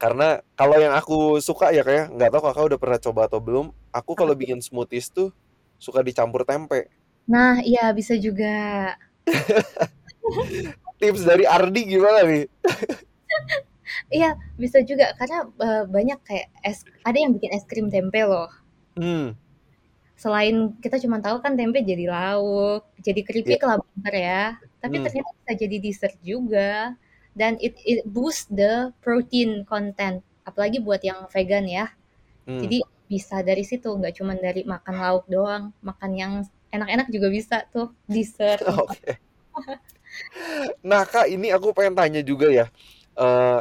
[0.00, 3.66] Karena kalau yang aku suka ya kayak nggak tahu Kakak udah pernah coba atau belum,
[3.92, 5.30] aku kalau bikin smoothies tuh
[5.80, 6.88] suka dicampur tempe.
[7.32, 8.48] Nah, iya bisa juga.
[11.00, 12.44] Tips dari Ardi gimana nih?
[14.10, 18.50] Iya, bisa juga karena, eee, banyak kayak es ada yang bikin es krim tempe loh.
[18.98, 19.34] Mmm.
[20.20, 24.44] Selain kita cuma tahu kan tempe jadi lauk, jadi keripik lah bener ya,
[24.84, 25.04] tapi Mmm.
[25.08, 26.94] ternyata bisa jadi dessert juga,
[27.34, 31.88] dan it it boost the protein content, apalagi buat yang vegan ya.
[32.46, 32.60] Mmm.
[32.62, 32.78] Jadi
[33.10, 36.32] bisa dari situ, nggak cuman dari makan lauk doang, makan yang
[36.70, 38.62] enak-enak juga bisa tuh, dessert.
[38.70, 39.18] Oke.
[40.84, 42.66] Nah Kak, ini aku pengen tanya juga ya,
[43.20, 43.60] eee,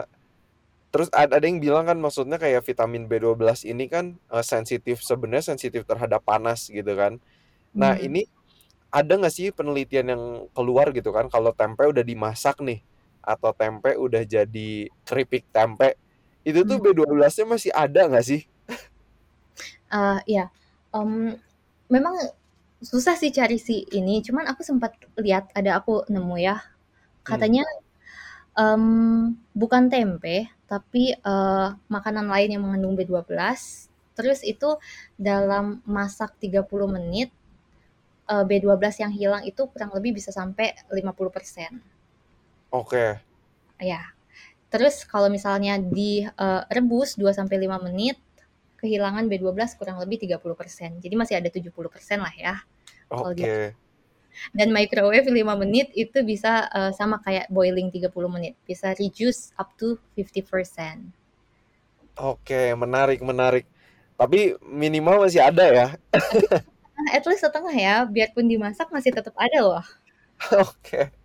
[0.94, 5.56] terus ad ada yang bilang kan maksudnya kayak vitamin B12 ini kan, eee, sensitif sebenarnya
[5.56, 7.20] sensitif terhadap panas gitu kan.
[7.78, 8.02] Nah Mmm.
[8.02, 8.26] ini
[8.94, 10.24] ada nggak sih penelitian yang
[10.58, 12.82] keluar gitu kan kalau tempe udah dimasak nih,
[13.26, 14.72] atau tempe udah jadi
[15.08, 15.98] keripik tempe,
[16.48, 16.84] itu tuh Mmm.
[16.84, 18.42] B12-nya masih ada nggak sih?
[19.92, 20.46] Eee, iya,
[20.94, 21.34] mmm,
[21.94, 22.16] memang
[22.80, 26.58] susah sih cari si ini, cuman aku sempat lihat, ada aku nemu ya,
[27.28, 27.64] katanya,
[28.58, 33.30] mmm, bukan tempe, tapi, eee, makanan lain yang mengandung B12,
[34.16, 34.80] terus itu
[35.16, 37.32] dalam masak 30 menit,
[38.30, 41.74] uh, B12 yang hilang itu kurang lebih bisa sampai 50%.
[42.70, 43.18] Oke.
[43.82, 44.14] Ya.
[44.70, 48.22] Terus kalau misalnya direbus uh, 2 sampai 5 menit,
[48.80, 51.04] kehilangan B12 kurang lebih 30%.
[51.04, 51.70] Jadi masih ada 70%
[52.20, 52.56] lah ya.
[53.12, 53.36] Oke.
[53.36, 53.64] Okay.
[54.56, 58.56] Dan microwave 5 menit itu bisa uh, sama kayak boiling 30 menit.
[58.64, 61.12] Bisa reduce up to 50%.
[62.20, 63.68] Oke, menarik, menarik.
[64.20, 65.88] Tapi minimal masih ada ya.
[67.16, 69.86] At least setengah ya, biarpun dimasak masih tetap ada loh.
[70.68, 71.16] Oke.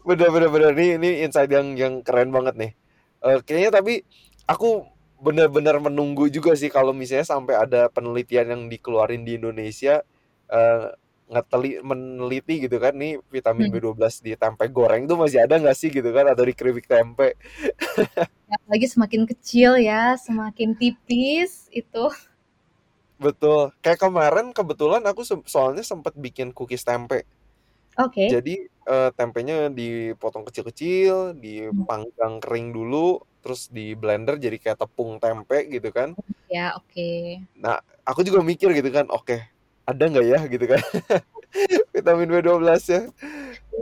[0.00, 2.72] Bener-bener bener ini ini insight yang yang keren banget nih.
[3.20, 4.08] Uh, kayaknya tapi
[4.48, 4.88] aku
[5.22, 10.02] benar-benar menunggu juga sih kalau misalnya sampai ada penelitian yang dikeluarin di Indonesia
[10.50, 10.90] uh,
[11.30, 13.96] ngeteli meneliti gitu kan nih vitamin hmm.
[13.96, 17.38] B12 di tempe goreng tuh masih ada nggak sih gitu kan atau di keripik tempe
[18.50, 22.10] ya, lagi semakin kecil ya semakin tipis itu
[23.16, 27.24] betul kayak kemarin kebetulan aku soalnya sempat bikin cookies tempe
[28.00, 28.24] Oke.
[28.24, 28.28] Okay.
[28.32, 28.54] Jadi
[28.88, 35.90] uh, tempenya dipotong kecil-kecil, dipanggang kering dulu, terus di blender jadi kayak tepung tempe gitu
[35.90, 36.14] kan.
[36.46, 36.88] Ya, oke.
[36.94, 37.42] Okay.
[37.58, 39.52] Nah, aku juga mikir gitu kan, oke, okay,
[39.86, 40.80] ada nggak ya gitu kan
[41.94, 43.02] vitamin B12 ya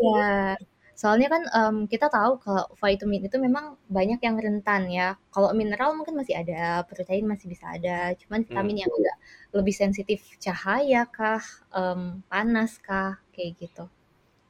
[0.00, 0.56] iya
[0.96, 5.96] soalnya kan um, kita tahu kalau vitamin itu memang banyak yang rentan ya kalau mineral
[5.96, 8.82] mungkin masih ada protein masih bisa ada cuman vitamin hmm.
[8.84, 9.16] yang udah
[9.56, 11.40] lebih sensitif cahaya kah
[11.72, 13.88] um, panas kah kayak gitu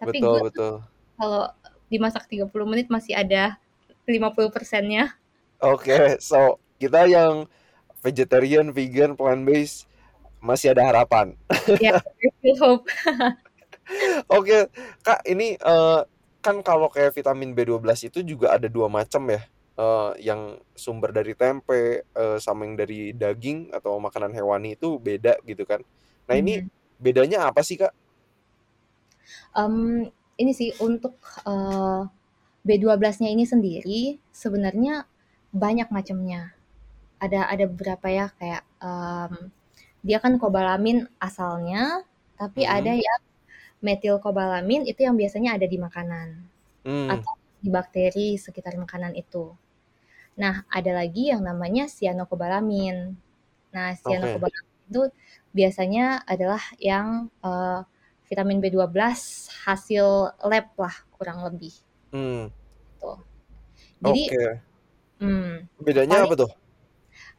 [0.03, 0.75] tapi betul, gue betul.
[1.15, 1.45] kalau
[1.87, 3.59] dimasak 30 menit masih ada
[4.09, 5.17] 50 persennya
[5.61, 7.45] oke okay, so kita yang
[8.01, 9.91] vegetarian vegan plant based
[10.41, 11.37] masih ada harapan.
[11.79, 12.01] Ya,
[12.65, 12.89] hope.
[14.33, 14.73] Oke,
[15.05, 16.03] Kak, ini uh,
[16.41, 19.45] kan kalau kayak vitamin B12 itu juga ada dua macam ya.
[19.81, 25.41] Uh, yang sumber dari tempe uh, sama yang dari daging atau makanan hewani itu beda
[25.49, 25.81] gitu kan.
[26.29, 26.69] Nah, ini hmm.
[27.01, 27.93] bedanya apa sih, Kak?
[29.57, 30.05] Um,
[30.37, 31.17] ini sih untuk
[31.49, 32.05] uh,
[32.67, 35.09] B12-nya ini sendiri sebenarnya
[35.51, 36.53] banyak macamnya.
[37.21, 39.53] Ada ada beberapa ya kayak um,
[40.01, 42.05] dia kan kobalamin asalnya,
[42.37, 42.73] tapi hmm.
[42.73, 43.21] ada yang
[43.81, 46.29] metilkobalamin itu yang biasanya ada di makanan
[46.85, 47.09] hmm.
[47.09, 49.53] atau di bakteri sekitar makanan itu.
[50.41, 53.13] Nah, ada lagi yang namanya cyanokobalamin.
[53.77, 54.89] Nah, cyanokobalamin okay.
[54.89, 55.03] itu
[55.53, 57.85] biasanya adalah yang uh,
[58.25, 58.97] vitamin B12
[59.69, 60.07] hasil
[60.41, 61.75] lab lah kurang lebih.
[62.11, 62.51] Hmm.
[62.99, 63.19] Tuh.
[64.01, 64.51] Jadi, okay.
[65.23, 66.51] hmm, bedanya apa tuh?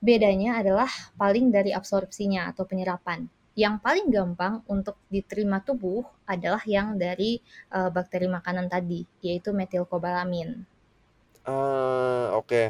[0.01, 3.29] Bedanya adalah paling dari absorpsinya atau penyerapan.
[3.51, 7.43] Yang paling gampang untuk diterima tubuh adalah yang dari
[7.75, 10.63] uh, bakteri makanan tadi, yaitu metilkobalamin.
[11.43, 12.47] Uh, oke.
[12.47, 12.67] Okay.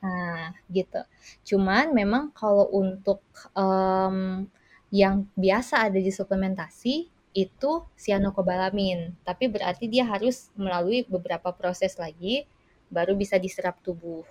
[0.00, 1.00] Nah, gitu.
[1.44, 3.20] Cuman memang kalau untuk
[3.52, 4.44] um,
[4.90, 12.42] yang biasa ada di suplementasi itu cyanokobalamin, tapi berarti dia harus melalui beberapa proses lagi
[12.90, 14.26] baru bisa diserap tubuh.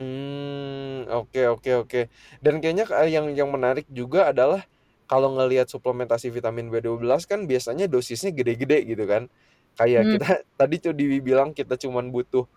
[0.00, 2.00] Hmm, oke oke oke.
[2.40, 4.64] Dan kayaknya yang yang menarik juga adalah
[5.04, 9.28] kalau ngelihat suplementasi vitamin B12 kan biasanya dosisnya gede-gede gitu kan.
[9.76, 10.10] Kayak hmm.
[10.16, 12.48] kita tadi tuh dibilang kita cuman butuh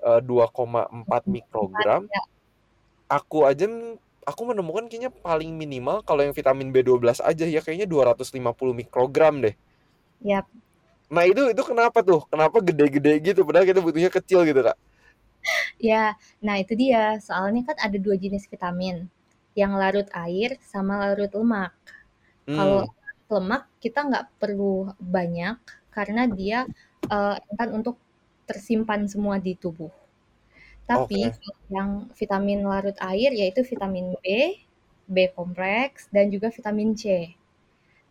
[0.00, 2.08] uh, 2,4 mikrogram.
[2.08, 2.22] Ya.
[3.12, 3.68] Aku aja
[4.26, 8.34] aku menemukan kayaknya paling minimal kalau yang vitamin B12 aja ya kayaknya 250
[8.74, 9.54] mikrogram deh.
[10.26, 10.50] Yap.
[11.06, 12.26] Nah, itu itu kenapa tuh?
[12.26, 14.74] Kenapa gede-gede gitu padahal kita butuhnya kecil gitu, Kak?
[15.78, 17.22] Ya, nah itu dia.
[17.22, 19.06] Soalnya kan ada dua jenis vitamin,
[19.54, 21.70] yang larut air sama larut lemak.
[22.50, 22.58] Hmm.
[22.58, 22.82] Kalau
[23.30, 25.54] lemak kita nggak perlu banyak
[25.94, 26.66] karena dia
[27.06, 27.38] uh,
[27.70, 27.94] untuk
[28.50, 29.90] tersimpan semua di tubuh.
[30.86, 31.52] Tapi okay.
[31.68, 34.54] yang vitamin larut air yaitu vitamin B,
[35.10, 37.34] B kompleks, dan juga vitamin C.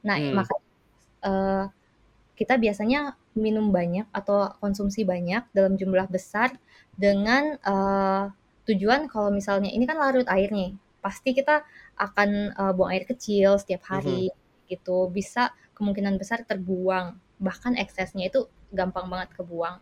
[0.03, 0.33] Nah, hmm.
[0.35, 0.55] maka
[1.23, 1.65] uh,
[2.35, 6.55] kita biasanya minum banyak atau konsumsi banyak dalam jumlah besar
[6.95, 8.31] dengan uh,
[8.67, 11.63] tujuan kalau misalnya ini kan larut air nih, pasti kita
[11.95, 14.67] akan uh, buang air kecil setiap hari mm-hmm.
[14.71, 19.79] gitu, bisa kemungkinan besar terbuang, bahkan eksesnya itu gampang banget kebuang.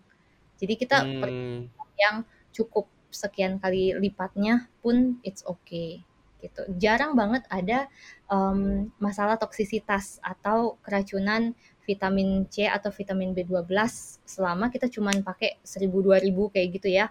[0.58, 1.70] Jadi kita hmm.
[1.98, 6.02] yang cukup sekian kali lipatnya pun it's okay
[6.44, 6.62] gitu.
[6.76, 7.88] Jarang banget ada
[8.28, 11.56] um, masalah toksisitas atau keracunan
[11.88, 13.72] vitamin C atau vitamin B12
[14.28, 17.08] selama kita cuman pakai 1000 2000 kayak gitu ya.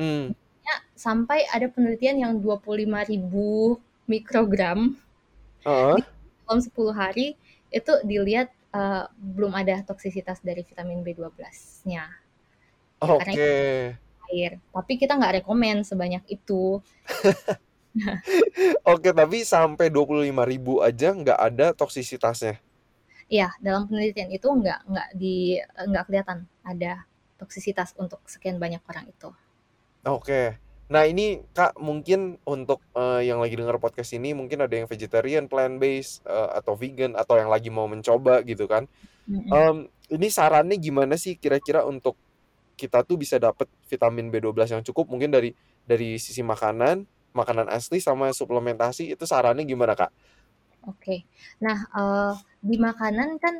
[0.00, 0.32] Hmm.
[0.64, 2.88] Ya, sampai ada penelitian yang 25.000
[4.08, 4.96] mikrogram
[5.64, 5.96] uh.
[6.46, 7.36] dalam 10 hari
[7.72, 12.04] itu dilihat uh, belum ada toksisitas dari vitamin B12-nya.
[13.00, 13.24] Oke.
[13.24, 14.09] Okay.
[14.30, 14.62] Air.
[14.70, 16.78] Tapi kita nggak rekomend sebanyak itu.
[18.86, 22.62] Oke, tapi sampai 25.000 aja nggak ada toksisitasnya.
[23.30, 27.06] Iya, dalam penelitian itu nggak nggak di nggak kelihatan ada
[27.38, 29.30] toksisitas untuk sekian banyak orang itu.
[30.06, 30.58] Oke.
[30.90, 35.46] Nah ini Kak, mungkin untuk, eee, yang lagi denger podcast ini mungkin ada yang vegetarian,
[35.46, 38.90] plant-based, eee, atau vegan, atau yang lagi mau mencoba gitu kan.
[39.30, 39.46] Mhm.
[39.46, 39.78] Mmm,
[40.18, 42.18] ini sarannya gimana sih kira-kira untuk
[42.80, 45.52] kita tuh bisa dapet vitamin B12 yang cukup mungkin dari
[45.84, 47.04] dari sisi makanan,
[47.36, 50.12] makanan asli sama suplementasi itu sarannya gimana, Kak?
[50.88, 51.28] Oke.
[51.60, 52.32] Nah, eee,
[52.64, 53.54] di makanan kan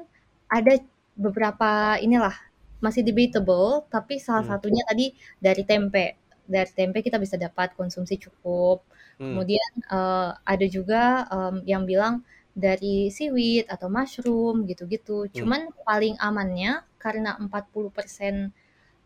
[0.49, 0.73] ada
[1.17, 2.33] beberapa inilah,
[2.81, 4.57] masih debatable, tapi salah Mmm.
[4.57, 6.17] satunya tadi dari tempe.
[6.49, 8.81] Dari tempe kita bisa dapat konsumsi cukup.
[9.19, 9.45] Mmm.
[9.45, 12.25] Kemudian, eee, ada juga, mmm, yang bilang
[12.57, 15.29] dari seaweed atau mushroom gitu-gitu.
[15.35, 15.51] Mmm.
[15.51, 18.51] Cuman paling amannya karena 40%,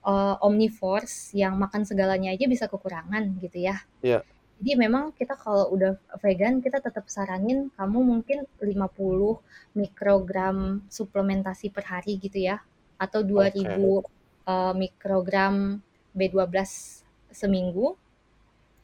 [0.07, 3.77] eee, omnivores yang makan segalanya aja bisa kekurangan gitu ya.
[4.03, 4.25] Iya.
[4.61, 9.43] Jadi memang kita kalau udah vegan, kita tetap saranin kamu mungkin 50
[9.77, 12.63] mikrogram suplementasi per hari gitu ya,
[13.01, 13.55] atau Oke.
[13.61, 14.03] 2000,
[14.49, 15.83] eee, mikrogram
[16.17, 17.03] B12
[17.35, 17.97] seminggu.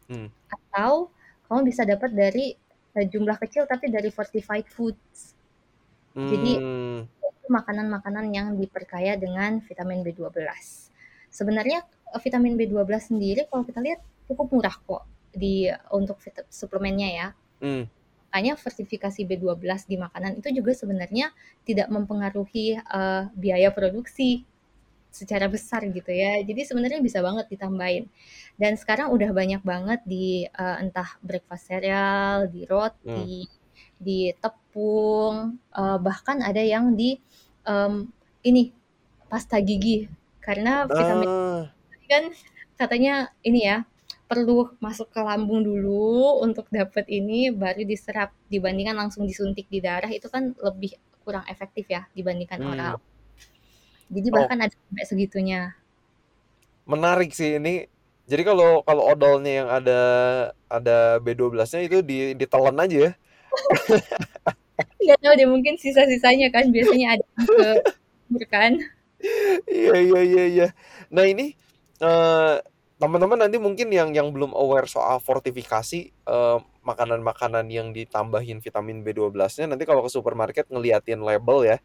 [0.08, 0.30] Mmm.
[0.50, 1.10] Atau
[1.46, 2.54] kamu bisa dapat dari,
[2.96, 5.34] eee, jumlah kecil tapi dari fortified foods.
[6.30, 7.06] Jadi Mmm.
[7.30, 10.79] itu makanan-makanan yang diperkaya dengan vitamin B12.
[11.40, 11.80] Sebenarnya,
[12.12, 12.84] eee, vitamin B12
[13.16, 16.20] sendiri kalau kita lihat cukup murah kok di untuk
[16.52, 17.26] suplemennya ya.
[17.64, 17.84] Mmm.
[18.30, 21.32] Makanya fortifikasi B12 di makanan itu juga sebenarnya
[21.64, 24.44] tidak mempengaruhi, eee, biaya produksi
[25.10, 26.38] secara besar gitu ya.
[26.44, 28.06] Jadi sebenarnya bisa banget ditambahin.
[28.60, 33.48] Dan sekarang udah banyak banget di, eee, entah breakfast cereal, di roti,
[33.98, 37.16] di tepung, eee, bahkan ada yang di,
[37.66, 38.06] mmm,
[38.46, 38.70] ini,
[39.32, 40.06] pasta gigi.
[40.50, 41.62] Karena vitamin Ah.
[42.10, 42.24] kan
[42.80, 43.14] katanya
[43.46, 43.76] ini ya,
[44.26, 48.34] perlu masuk ke lambung dulu untuk dapet ini, baru diserap.
[48.50, 52.70] Dibandingkan langsung disuntik di darah, itu kan lebih kurang efektif ya dibandingkan Mmm.
[52.74, 52.94] oral.
[54.10, 54.36] Jadi Oh.
[54.42, 55.60] bahkan ada sampai segitunya.
[56.88, 57.86] Menarik sih ini.
[58.26, 60.00] Jadi kalau kalau odolnya yang ada
[60.70, 63.12] ada B12-nya itu di ditelan aja ya?
[65.02, 67.24] Nggak tahu deh, mungkin sisa-sisanya kan biasanya ada
[68.30, 68.72] ke kan.
[69.68, 70.66] Iya iya iya iya.
[71.14, 71.54] Nah ini,
[72.02, 72.54] eee,
[73.00, 79.68] teman-teman nanti mungkin yang yang belum aware soal fortifikasi, eee, makanan-makanan yang ditambahin vitamin B12-nya,
[79.70, 81.76] nanti kalau ke supermarket ngeliatin label ya,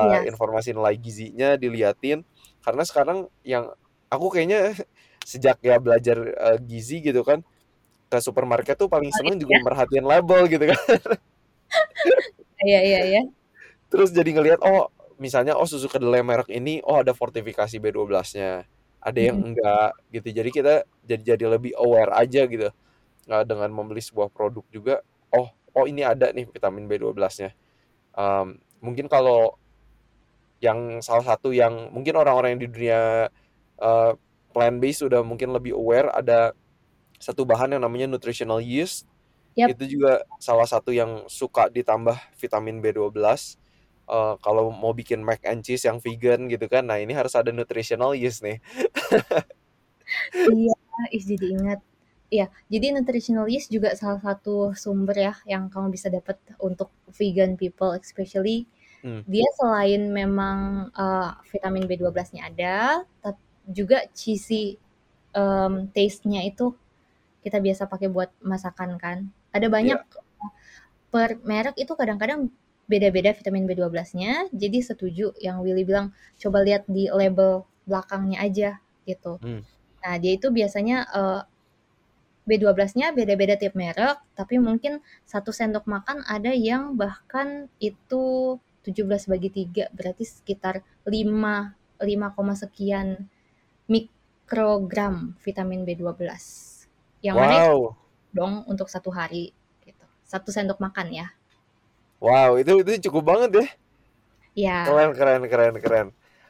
[0.00, 0.20] Iya.
[0.24, 2.24] eee, informasi nilai gizinya diliatin.
[2.64, 3.68] Karena sekarang yang
[4.12, 4.72] aku kayaknya
[5.24, 7.40] sejak ya belajar, eee, gizi gitu kan,
[8.12, 9.62] ke supermarket tuh paling seneng juga ya.
[9.62, 10.80] merhatiin label gitu kan.
[12.66, 13.20] Iya iya iya.
[13.90, 18.64] Terus jadi ngelihat, oh misalnya, oh susu kedelai merek ini, oh ada fortifikasi B12-nya,
[19.04, 19.44] ada yang Mhm.
[19.44, 20.28] enggak gitu.
[20.32, 20.74] Jadi kita
[21.06, 22.68] jadi jadi lebih aware aja gitu,
[23.30, 24.94] eee, dengan membeli sebuah produk juga,
[25.34, 27.52] oh oh ini ada nih vitamin B12-nya.
[28.18, 28.48] Mmm,
[28.84, 29.56] mungkin kalau
[30.60, 33.00] yang salah satu yang mungkin orang-orang yang di dunia,
[33.80, 34.12] eee,
[34.52, 36.52] plant-based sudah mungkin lebih aware, ada
[37.20, 39.06] satu bahan yang namanya nutritional yeast.
[39.56, 39.72] Yap.
[39.72, 43.56] Itu juga salah satu yang suka ditambah vitamin B12,
[44.10, 47.50] eee, kalau mau bikin mac and cheese yang vegan gitu kan, nah ini harus ada
[47.54, 48.58] nutritional yeast nih.
[50.48, 50.72] Iya,
[51.16, 51.78] ih jadi ingat.
[52.34, 57.58] Iya, jadi nutritional yeast juga salah satu sumber ya, yang kamu bisa dapat untuk vegan
[57.60, 58.70] people especially.
[59.02, 59.24] Mmm.
[59.28, 60.58] Dia selain memang,
[60.94, 62.76] eee, vitamin B12-nya ada,
[63.24, 63.36] tap
[63.70, 64.78] juga cheesy,
[65.36, 66.74] mmm, taste-nya itu
[67.44, 69.18] kita biasa pakai buat masakan kan.
[69.56, 70.04] Ada banyak, Iya.
[71.14, 72.50] per merek itu kadang-kadang
[72.90, 76.10] beda-beda vitamin B12-nya, jadi setuju yang Willy bilang,
[76.42, 78.70] coba lihat di label belakangnya aja
[79.06, 79.38] gitu.
[79.38, 79.62] Mmm.
[80.02, 81.40] Nah dia itu biasanya, eee,
[82.48, 84.98] B12-nya beda-beda tiap merek, tapi mungkin
[85.28, 93.28] 1 sendok makan ada yang bahkan itu 17/3, berarti sekitar 5, 5 koma sekian
[93.90, 96.24] mikrogram vitamin B12.
[97.22, 97.94] Yang mana itu Wow.
[98.34, 99.52] dong untuk 1 hari
[99.86, 101.28] gitu, 1 sendok makan ya.
[102.20, 103.66] Wow, itu itu cukup banget ya.
[104.54, 104.76] Iya.
[104.84, 106.06] Keren keren keren keren.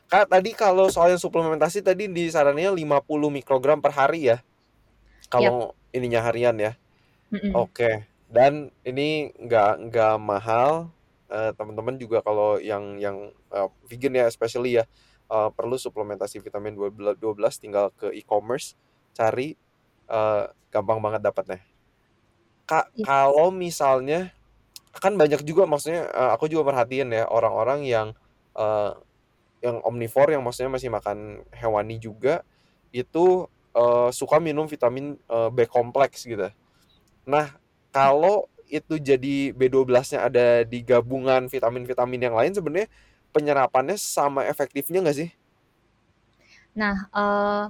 [0.06, 4.38] Kak, tadi kalau soal yang suplementasi tadi disaraninnya 50 mikrogram per hari ya?
[5.30, 6.72] Kalau ininya harian ya?
[7.30, 7.56] Mhm.
[7.56, 8.08] Oke.
[8.30, 10.92] Dan ini nggak nggak mahal,
[11.30, 14.84] eee, teman-teman juga kalau yang yang, eee, vegan ya especially ya,
[15.30, 18.74] eee, perlu suplementasi vitamin dua bela 12 tinggal ke e-commerce,
[19.16, 19.56] cari,
[20.10, 21.60] eee, gampang banget dapatnya.
[22.68, 23.06] Kak, Iya.
[23.06, 24.32] kalau misalnya
[24.96, 28.08] kan banyak juga maksudnya, eee, aku juga perhatiin ya orang-orang yang,
[28.58, 28.92] eee,
[29.64, 32.42] yang omnivore yang maksudnya masih makan hewani juga,
[32.94, 36.50] itu, eee, suka minum vitamin, eee, B kompleks gitu.
[37.28, 37.56] Nah,
[37.94, 42.88] kalau itu jadi B12-nya ada di gabungan vitamin-vitamin yang lain sebenarnya
[43.34, 45.30] penyerapannya sama efektifnya nggak sih?
[46.76, 47.64] Nah, eee,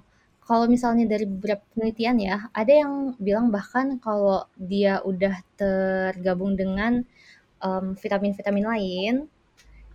[0.51, 7.07] kalau misalnya dari beberapa penelitian ya, ada yang bilang bahkan kalau dia udah tergabung dengan,
[7.63, 9.15] mmm, vitamin-vitamin lain,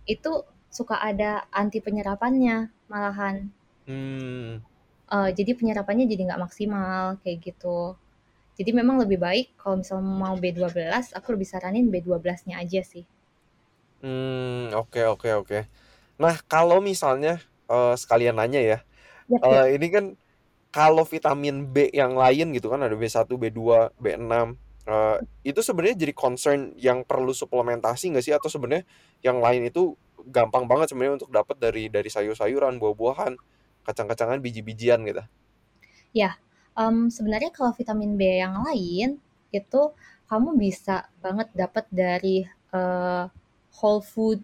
[0.08, 0.32] itu
[0.72, 3.52] suka ada anti penyerapannya malahan.
[3.86, 4.64] Hmm.
[5.12, 7.80] Eee, jadi penyerapannya jadi nggak maksimal, kayak gitu.
[8.56, 13.04] Jadi memang lebih baik kalau misalnya mau B12, aku lebih saranin B12-nya aja sih.
[14.00, 15.58] Hmm, oke oke oke.
[16.16, 18.78] Nah, kalau misalnya, eee, sekalian nanya ya,
[19.28, 19.42] yap.
[19.44, 20.04] eee, ini kan
[20.76, 24.48] kalau vitamin B yang lain gitu kan ada B1, B2, B6,
[24.88, 25.16] eee,
[25.50, 28.34] itu sebenarnya jadi concern yang perlu suplementasi nggak sih?
[28.36, 28.84] Atau sebenarnya
[29.26, 29.82] yang lain itu
[30.36, 33.32] gampang banget sebenarnya untuk dapat dari dari sayur-sayuran, buah-buahan,
[33.86, 35.22] kacang-kacangan, biji-bijian gitu?
[36.14, 36.38] Ya,
[36.78, 39.08] mmm, sebenarnya kalau vitamin B yang lain,
[39.54, 39.82] itu
[40.30, 43.24] kamu bisa banget dapat dari, eee,
[43.78, 44.40] whole food,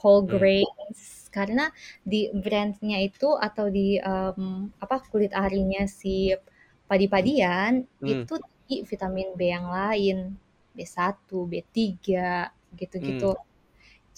[0.00, 0.44] whole Hmm.
[0.44, 1.00] grains,
[1.36, 1.64] karena
[2.06, 6.32] di brand-nya itu atau di, mmm, apa, kulit arinya si
[6.90, 8.24] padi-padian, Hmm.
[8.24, 10.16] itu tinggi vitamin B yang lain,
[10.76, 11.74] B1, B3,
[13.00, 13.28] Hmm.
[13.32, 13.34] gitu-gitu.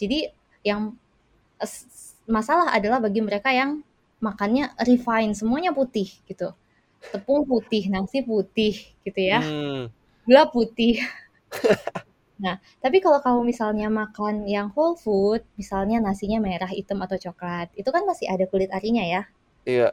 [0.01, 0.19] Jadi
[0.67, 0.83] yang
[2.29, 3.83] masalah adalah bagi mereka yang
[4.23, 6.53] makannya refined, semuanya putih gitu.
[7.13, 8.75] Tepung putih, nasi putih
[9.07, 9.87] gitu ya, Hmm.
[10.27, 11.01] gula putih.
[12.45, 17.69] Nah, tapi kalau kamu misalnya makan yang whole food, misalnya nasinya merah, hitam, atau coklat,
[17.81, 19.23] itu kan masih ada kulit arinya ya.
[19.67, 19.93] Iya.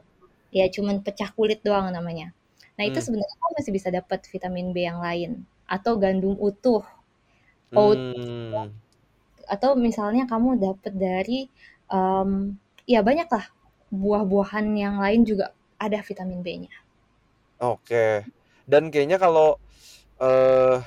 [0.58, 2.26] Ya cuman pecah kulit doang namanya.
[2.76, 3.04] Nah, itu Hmm.
[3.04, 5.30] sebenarnya kamu masih bisa dapat vitamin B yang lain
[5.64, 6.82] atau gandum utuh,
[7.76, 8.04] oats,
[8.54, 8.84] Hmm.
[9.54, 11.40] atau misalnya kamu dapat dari,
[11.92, 12.56] mmm,
[12.88, 13.44] ya banyaklah
[13.92, 15.46] buah-buahan yang lain juga
[15.80, 16.72] ada vitamin B-nya.
[17.62, 18.26] Oke.
[18.66, 19.58] Dan kayaknya kalau,
[20.22, 20.82] eee,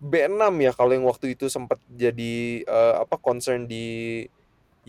[0.00, 4.22] B6 ya kalau yang waktu itu sempet jadi, eee, apa, concern di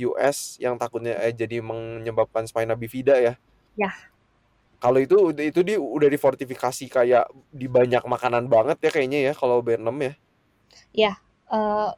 [0.05, 3.39] US yang takutnya, eh, jadi menyebabkan spina bifida ya?
[3.77, 4.09] Yah.
[4.81, 9.59] Kalau itu itu dia udah difortifikasi kayak di banyak makanan banget ya kayaknya ya kalau
[9.59, 10.13] B6 ya?
[10.93, 11.17] Yah,
[11.53, 11.89] eee,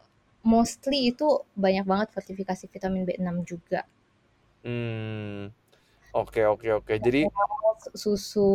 [0.44, 3.88] mostly itu banyak banget fortifikasi vitamin B6 juga.
[4.64, 5.50] Mmm,
[6.14, 6.94] oke oke oke.
[7.06, 7.20] Jadi
[7.96, 8.50] susu,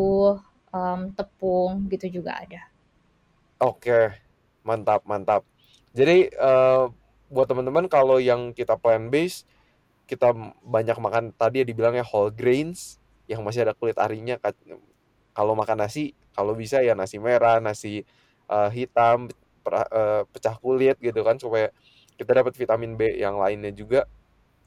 [0.73, 2.71] mmm, tepung, gitu juga ada.
[3.61, 4.13] Oke,
[4.67, 5.43] mantap mantap.
[5.97, 6.85] Jadi, eee,
[7.33, 9.47] buat teman-teman kalau yang kita plant based,
[10.11, 10.33] kita
[10.67, 12.99] banyak makan tadi ya dibilangnya whole grains,
[13.31, 14.39] yang masih ada kulit arinya
[15.37, 18.05] kalau makan nasi, kalau bisa ya nasi merah, nasi,
[18.51, 19.29] eee, hitam,
[19.65, 21.71] pra eee, pecah kulit gitu kan, supaya
[22.19, 24.07] kita dapat vitamin B yang lainnya juga.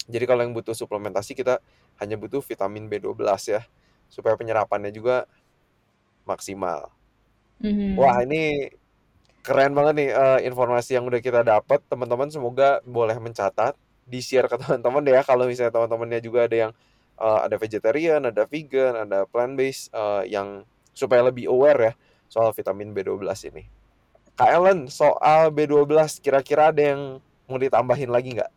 [0.10, 1.62] Jadi kalau yang butuh suplementasi, kita
[2.02, 3.62] hanya butuh vitamin B12 ya,
[4.12, 5.26] supaya penyerapannya juga
[6.28, 6.92] maksimal.
[7.98, 8.26] Wah, Mhm.
[8.26, 8.70] ini
[9.46, 11.80] keren banget nih, eee, informasi yang udah kita dapat.
[11.92, 13.74] Teman-teman semoga boleh mencatat,
[14.10, 16.72] di-share ke teman-teman ya kalau misalnya teman-temannya juga ada yang,
[17.20, 20.64] eee, ada vegetarian, ada vegan, ada plant based, eee, yang
[20.94, 21.94] supaya lebih aware ya
[22.30, 23.64] soal vitamin B12 ini.
[24.38, 27.02] Kak Ellen, soal B12 kira-kira ada yang
[27.50, 28.52] mau ditambahin lagi nggak?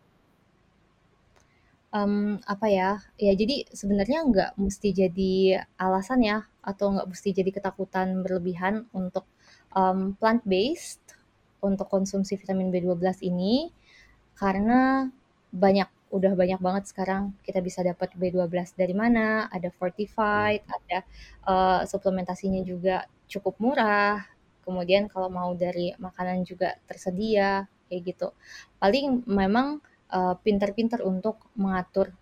[1.93, 7.51] Mmm, apa ya, ya jadi sebenarnya nggak mesti jadi alasan ya, atau nggak mesti jadi
[7.53, 9.28] ketakutan berlebihan untuk,
[9.76, 11.02] mmm, plant based,
[11.64, 13.70] untuk konsumsi vitamin B12 ini,
[14.38, 15.08] karena
[15.54, 19.78] banyak, udah banyak banget sekarang kita bisa dapat B12 dari mana, ada Hmm.
[19.80, 20.98] fortified, ada,
[21.48, 24.22] eee, suplementasinya juga cukup murah,
[24.66, 28.28] kemudian kalau mau dari makanan juga tersedia, kayak gitu.
[28.82, 29.80] Paling memang,
[30.12, 32.12] eee, pinter-pinter untuk mengatur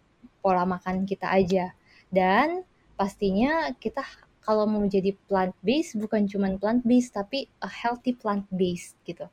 [0.45, 1.73] pola makan kita aja.
[2.13, 2.65] Dan
[2.99, 4.05] pastinya kita
[4.47, 9.27] kalau mau jadi plant based, bukan cuman plant based, tapi a healthy plant based gitu.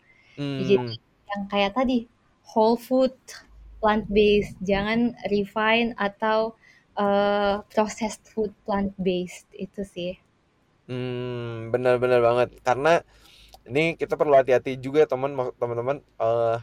[0.59, 0.97] Jadi Mmm.
[1.31, 2.07] yang kayak tadi,
[2.53, 3.13] whole food,
[3.81, 6.55] plant based, jangan refined atau,
[6.99, 10.13] eee, processed food plant based, itu sih.
[11.73, 12.49] Bener bener banget.
[12.63, 13.03] Karena
[13.69, 16.55] ini kita perlu hati-hati juga teman ma teman-teman, eee,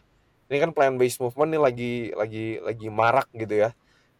[0.50, 3.70] ini kan plant based movement nih lagi lagi lagi marak gitu ya.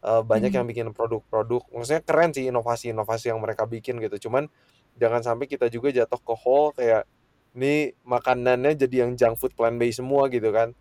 [0.05, 0.57] Eee, banyak Mhm.
[0.61, 4.45] yang bikin produk-produk maksudnya keren sih inovasi-inovasi yang mereka bikin gitu, cuman
[5.01, 7.03] jangan sampai kita juga jatuh ke hole kayak,
[7.57, 10.71] ini makanannya jadi yang junk food plant based semua gitu kan.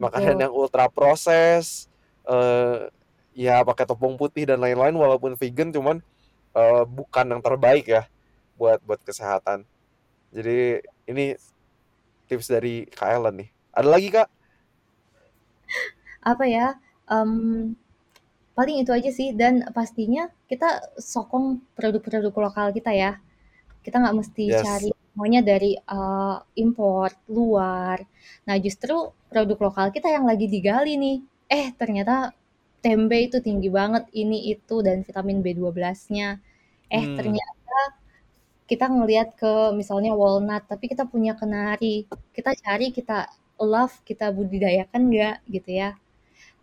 [0.00, 0.42] Makanan Betul.
[0.48, 1.88] yang ultra processed,
[2.28, 2.90] eee,
[3.36, 6.02] ya pakai tepung putih dan lain-lain walaupun vegan cuman,
[6.56, 8.06] eee, bukan yang terbaik ya
[8.58, 9.66] buat buat kesehatan.
[10.34, 11.34] Jadi ini
[12.30, 13.50] tips dari Kak Ellen nih.
[13.74, 14.28] Ada lagi, Kak?
[16.22, 16.78] Apa ya,
[17.10, 17.76] mmm,
[18.56, 20.66] paling itu aja sih dan pastinya kita
[21.12, 21.46] sokong
[21.76, 23.10] produk-produk lokal kita ya.
[23.84, 24.62] Kita nggak mesti Yes.
[24.62, 27.98] cari semuanya dari uh, import luar.
[28.48, 28.94] Nah justru
[29.30, 31.16] produk lokal kita yang lagi digali nih.
[31.58, 32.12] Eh ternyata
[32.84, 36.28] tempe itu tinggi banget ini itu dan vitamin B12-nya.
[36.94, 37.16] Eh Hmm.
[37.16, 37.74] ternyata
[38.70, 39.46] kita ngelihat ke
[39.80, 41.86] misalnya walnut, tapi kita punya kenari.
[42.36, 43.14] Kita cari, kita
[43.72, 45.88] love, kita budidayakan nggak gitu ya.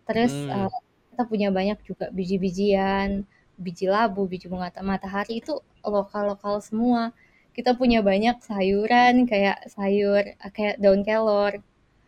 [0.06, 0.81] Terus uh, Hmm.
[1.12, 3.28] Kita punya banyak juga biji-bijian,
[3.60, 7.12] biji labu, biji bunga matahari itu lokal-lokal semua.
[7.52, 10.24] Kita punya banyak sayuran kayak sayur
[10.56, 11.60] kayak daun kelor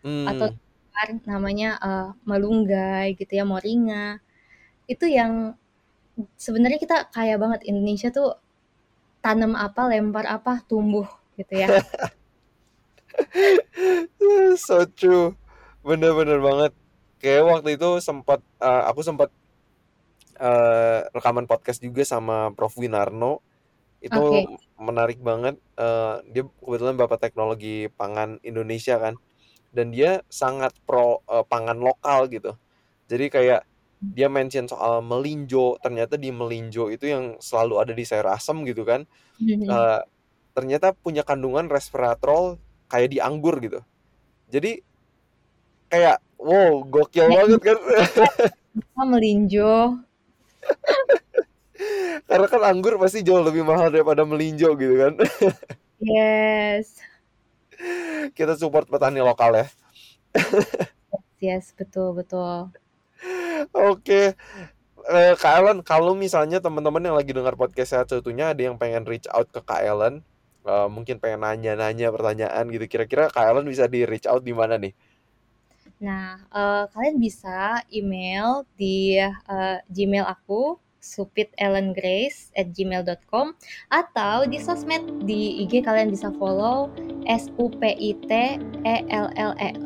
[0.05, 0.49] atau
[0.95, 1.21] Hmm.
[1.27, 4.25] namanya uh, malunggay gitu ya, moringa.
[4.89, 5.53] Itu yang
[6.41, 8.41] sebenarnya kita kaya banget Indonesia tuh
[9.21, 11.69] tanam apa, lempar apa, tumbuh gitu ya.
[14.65, 15.37] so true.
[15.85, 16.73] Bener-bener banget.
[17.25, 19.33] Kayak waktu itu sempat uh, aku sempat
[20.37, 23.41] uh, rekaman podcast juga sama Prof Winarno.
[24.05, 24.61] Itu Oke.
[24.77, 25.57] menarik banget.
[25.72, 29.16] Uh, dia kebetulan Bapak Teknologi Pangan Indonesia kan.
[29.72, 32.61] Dan dia sangat pro uh, pangan lokal gitu.
[33.09, 33.64] Jadi kayak
[34.05, 35.81] dia mention soal melinjo.
[35.81, 39.09] Ternyata di melinjo itu yang selalu ada di sayur asem gitu kan.
[39.41, 40.05] Uh,
[40.53, 42.61] ternyata punya kandungan resveratrol
[42.93, 43.81] kayak di anggur gitu.
[44.53, 44.85] Jadi
[45.95, 47.79] kayak wow gokil banget kan?
[49.15, 50.03] melinjo.
[52.27, 55.15] Karena kan anggur pasti jauh lebih mahal daripada melinjo gitu kan?
[56.03, 56.99] Yes.
[58.35, 59.67] Kita support petani lokal ya.
[61.39, 62.75] Yes betul betul.
[63.71, 64.03] Oke.
[64.03, 64.27] Okay.
[65.05, 69.05] Uh, Kak Ellen, kalau misalnya teman-teman yang lagi dengar podcast sehat seutuhnya ada yang pengen
[69.05, 70.25] reach out ke Kak Ellen,
[70.65, 74.81] uh, mungkin pengen nanya-nanya pertanyaan gitu, kira-kira Kak Ellen bisa di reach out di mana
[74.81, 74.97] nih?
[76.03, 83.53] Nah, uh, kalian bisa email di uh, Gmail aku supitellengrace@gmail.com
[83.93, 86.89] atau di sosmed di IG kalian bisa follow
[87.29, 88.57] S U P I T
[88.89, 89.77] E L L E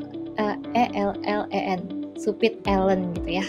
[0.78, 3.46] E L L E N Supit Ellen gitu ya.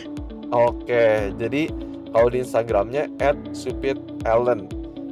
[0.49, 1.69] Oke, jadi
[2.09, 3.05] kalau di Instagramnya
[3.53, 4.65] @supitellen.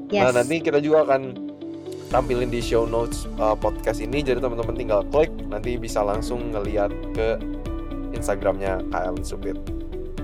[0.09, 0.25] Yes.
[0.25, 1.46] Nah nanti kita juga akan
[2.07, 6.91] tampilin di show notes uh, podcast ini jadi teman-teman tinggal klik nanti bisa langsung ngeliat
[7.11, 7.35] ke
[8.15, 9.59] Instagramnya Kak Supit.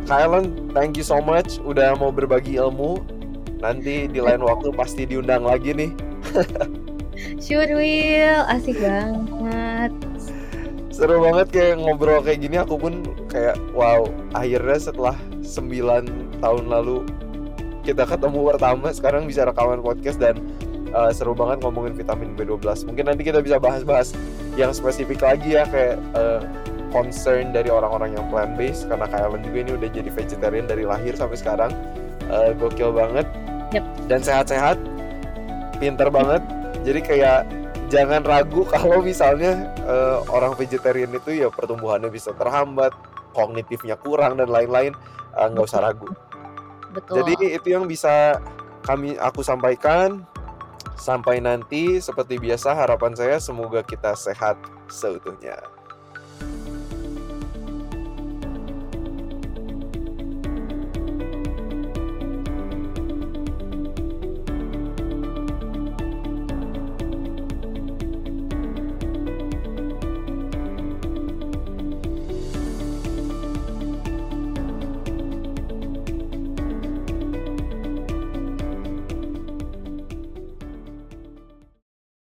[0.08, 0.28] Kak
[0.76, 3.04] thank you so much udah mau berbagi ilmu.
[3.64, 5.92] Nanti di lain waktu pasti diundang lagi nih.
[7.44, 9.92] sure Will, asik banget.
[10.94, 14.06] Seru banget kayak ngobrol kayak gini aku pun kayak wow
[14.38, 17.02] akhirnya setelah 9 tahun lalu
[17.82, 20.38] kita ketemu pertama sekarang bisa rekaman podcast dan
[20.94, 24.14] uh, seru banget ngomongin vitamin B12 mungkin nanti kita bisa bahas-bahas
[24.56, 26.42] yang spesifik lagi ya kayak uh,
[26.94, 31.18] concern dari orang-orang yang plant based karena Kak juga ini udah jadi vegetarian dari lahir
[31.18, 31.72] sampai sekarang
[32.30, 33.26] uh, gokil banget
[33.74, 33.84] yep.
[34.06, 34.78] dan sehat-sehat
[35.82, 36.46] pinter banget
[36.86, 37.40] jadi kayak
[37.94, 42.92] jangan ragu kalau misalnya uh, orang vegetarian itu ya pertumbuhannya bisa terhambat,
[43.38, 44.98] kognitifnya kurang dan lain-lain,
[45.38, 46.10] nggak uh, usah ragu.
[46.94, 47.22] Betul.
[47.22, 48.42] Jadi itu yang bisa
[48.82, 50.26] kami aku sampaikan.
[50.98, 54.56] Sampai nanti, seperti biasa harapan saya semoga kita sehat
[54.88, 55.58] seutuhnya.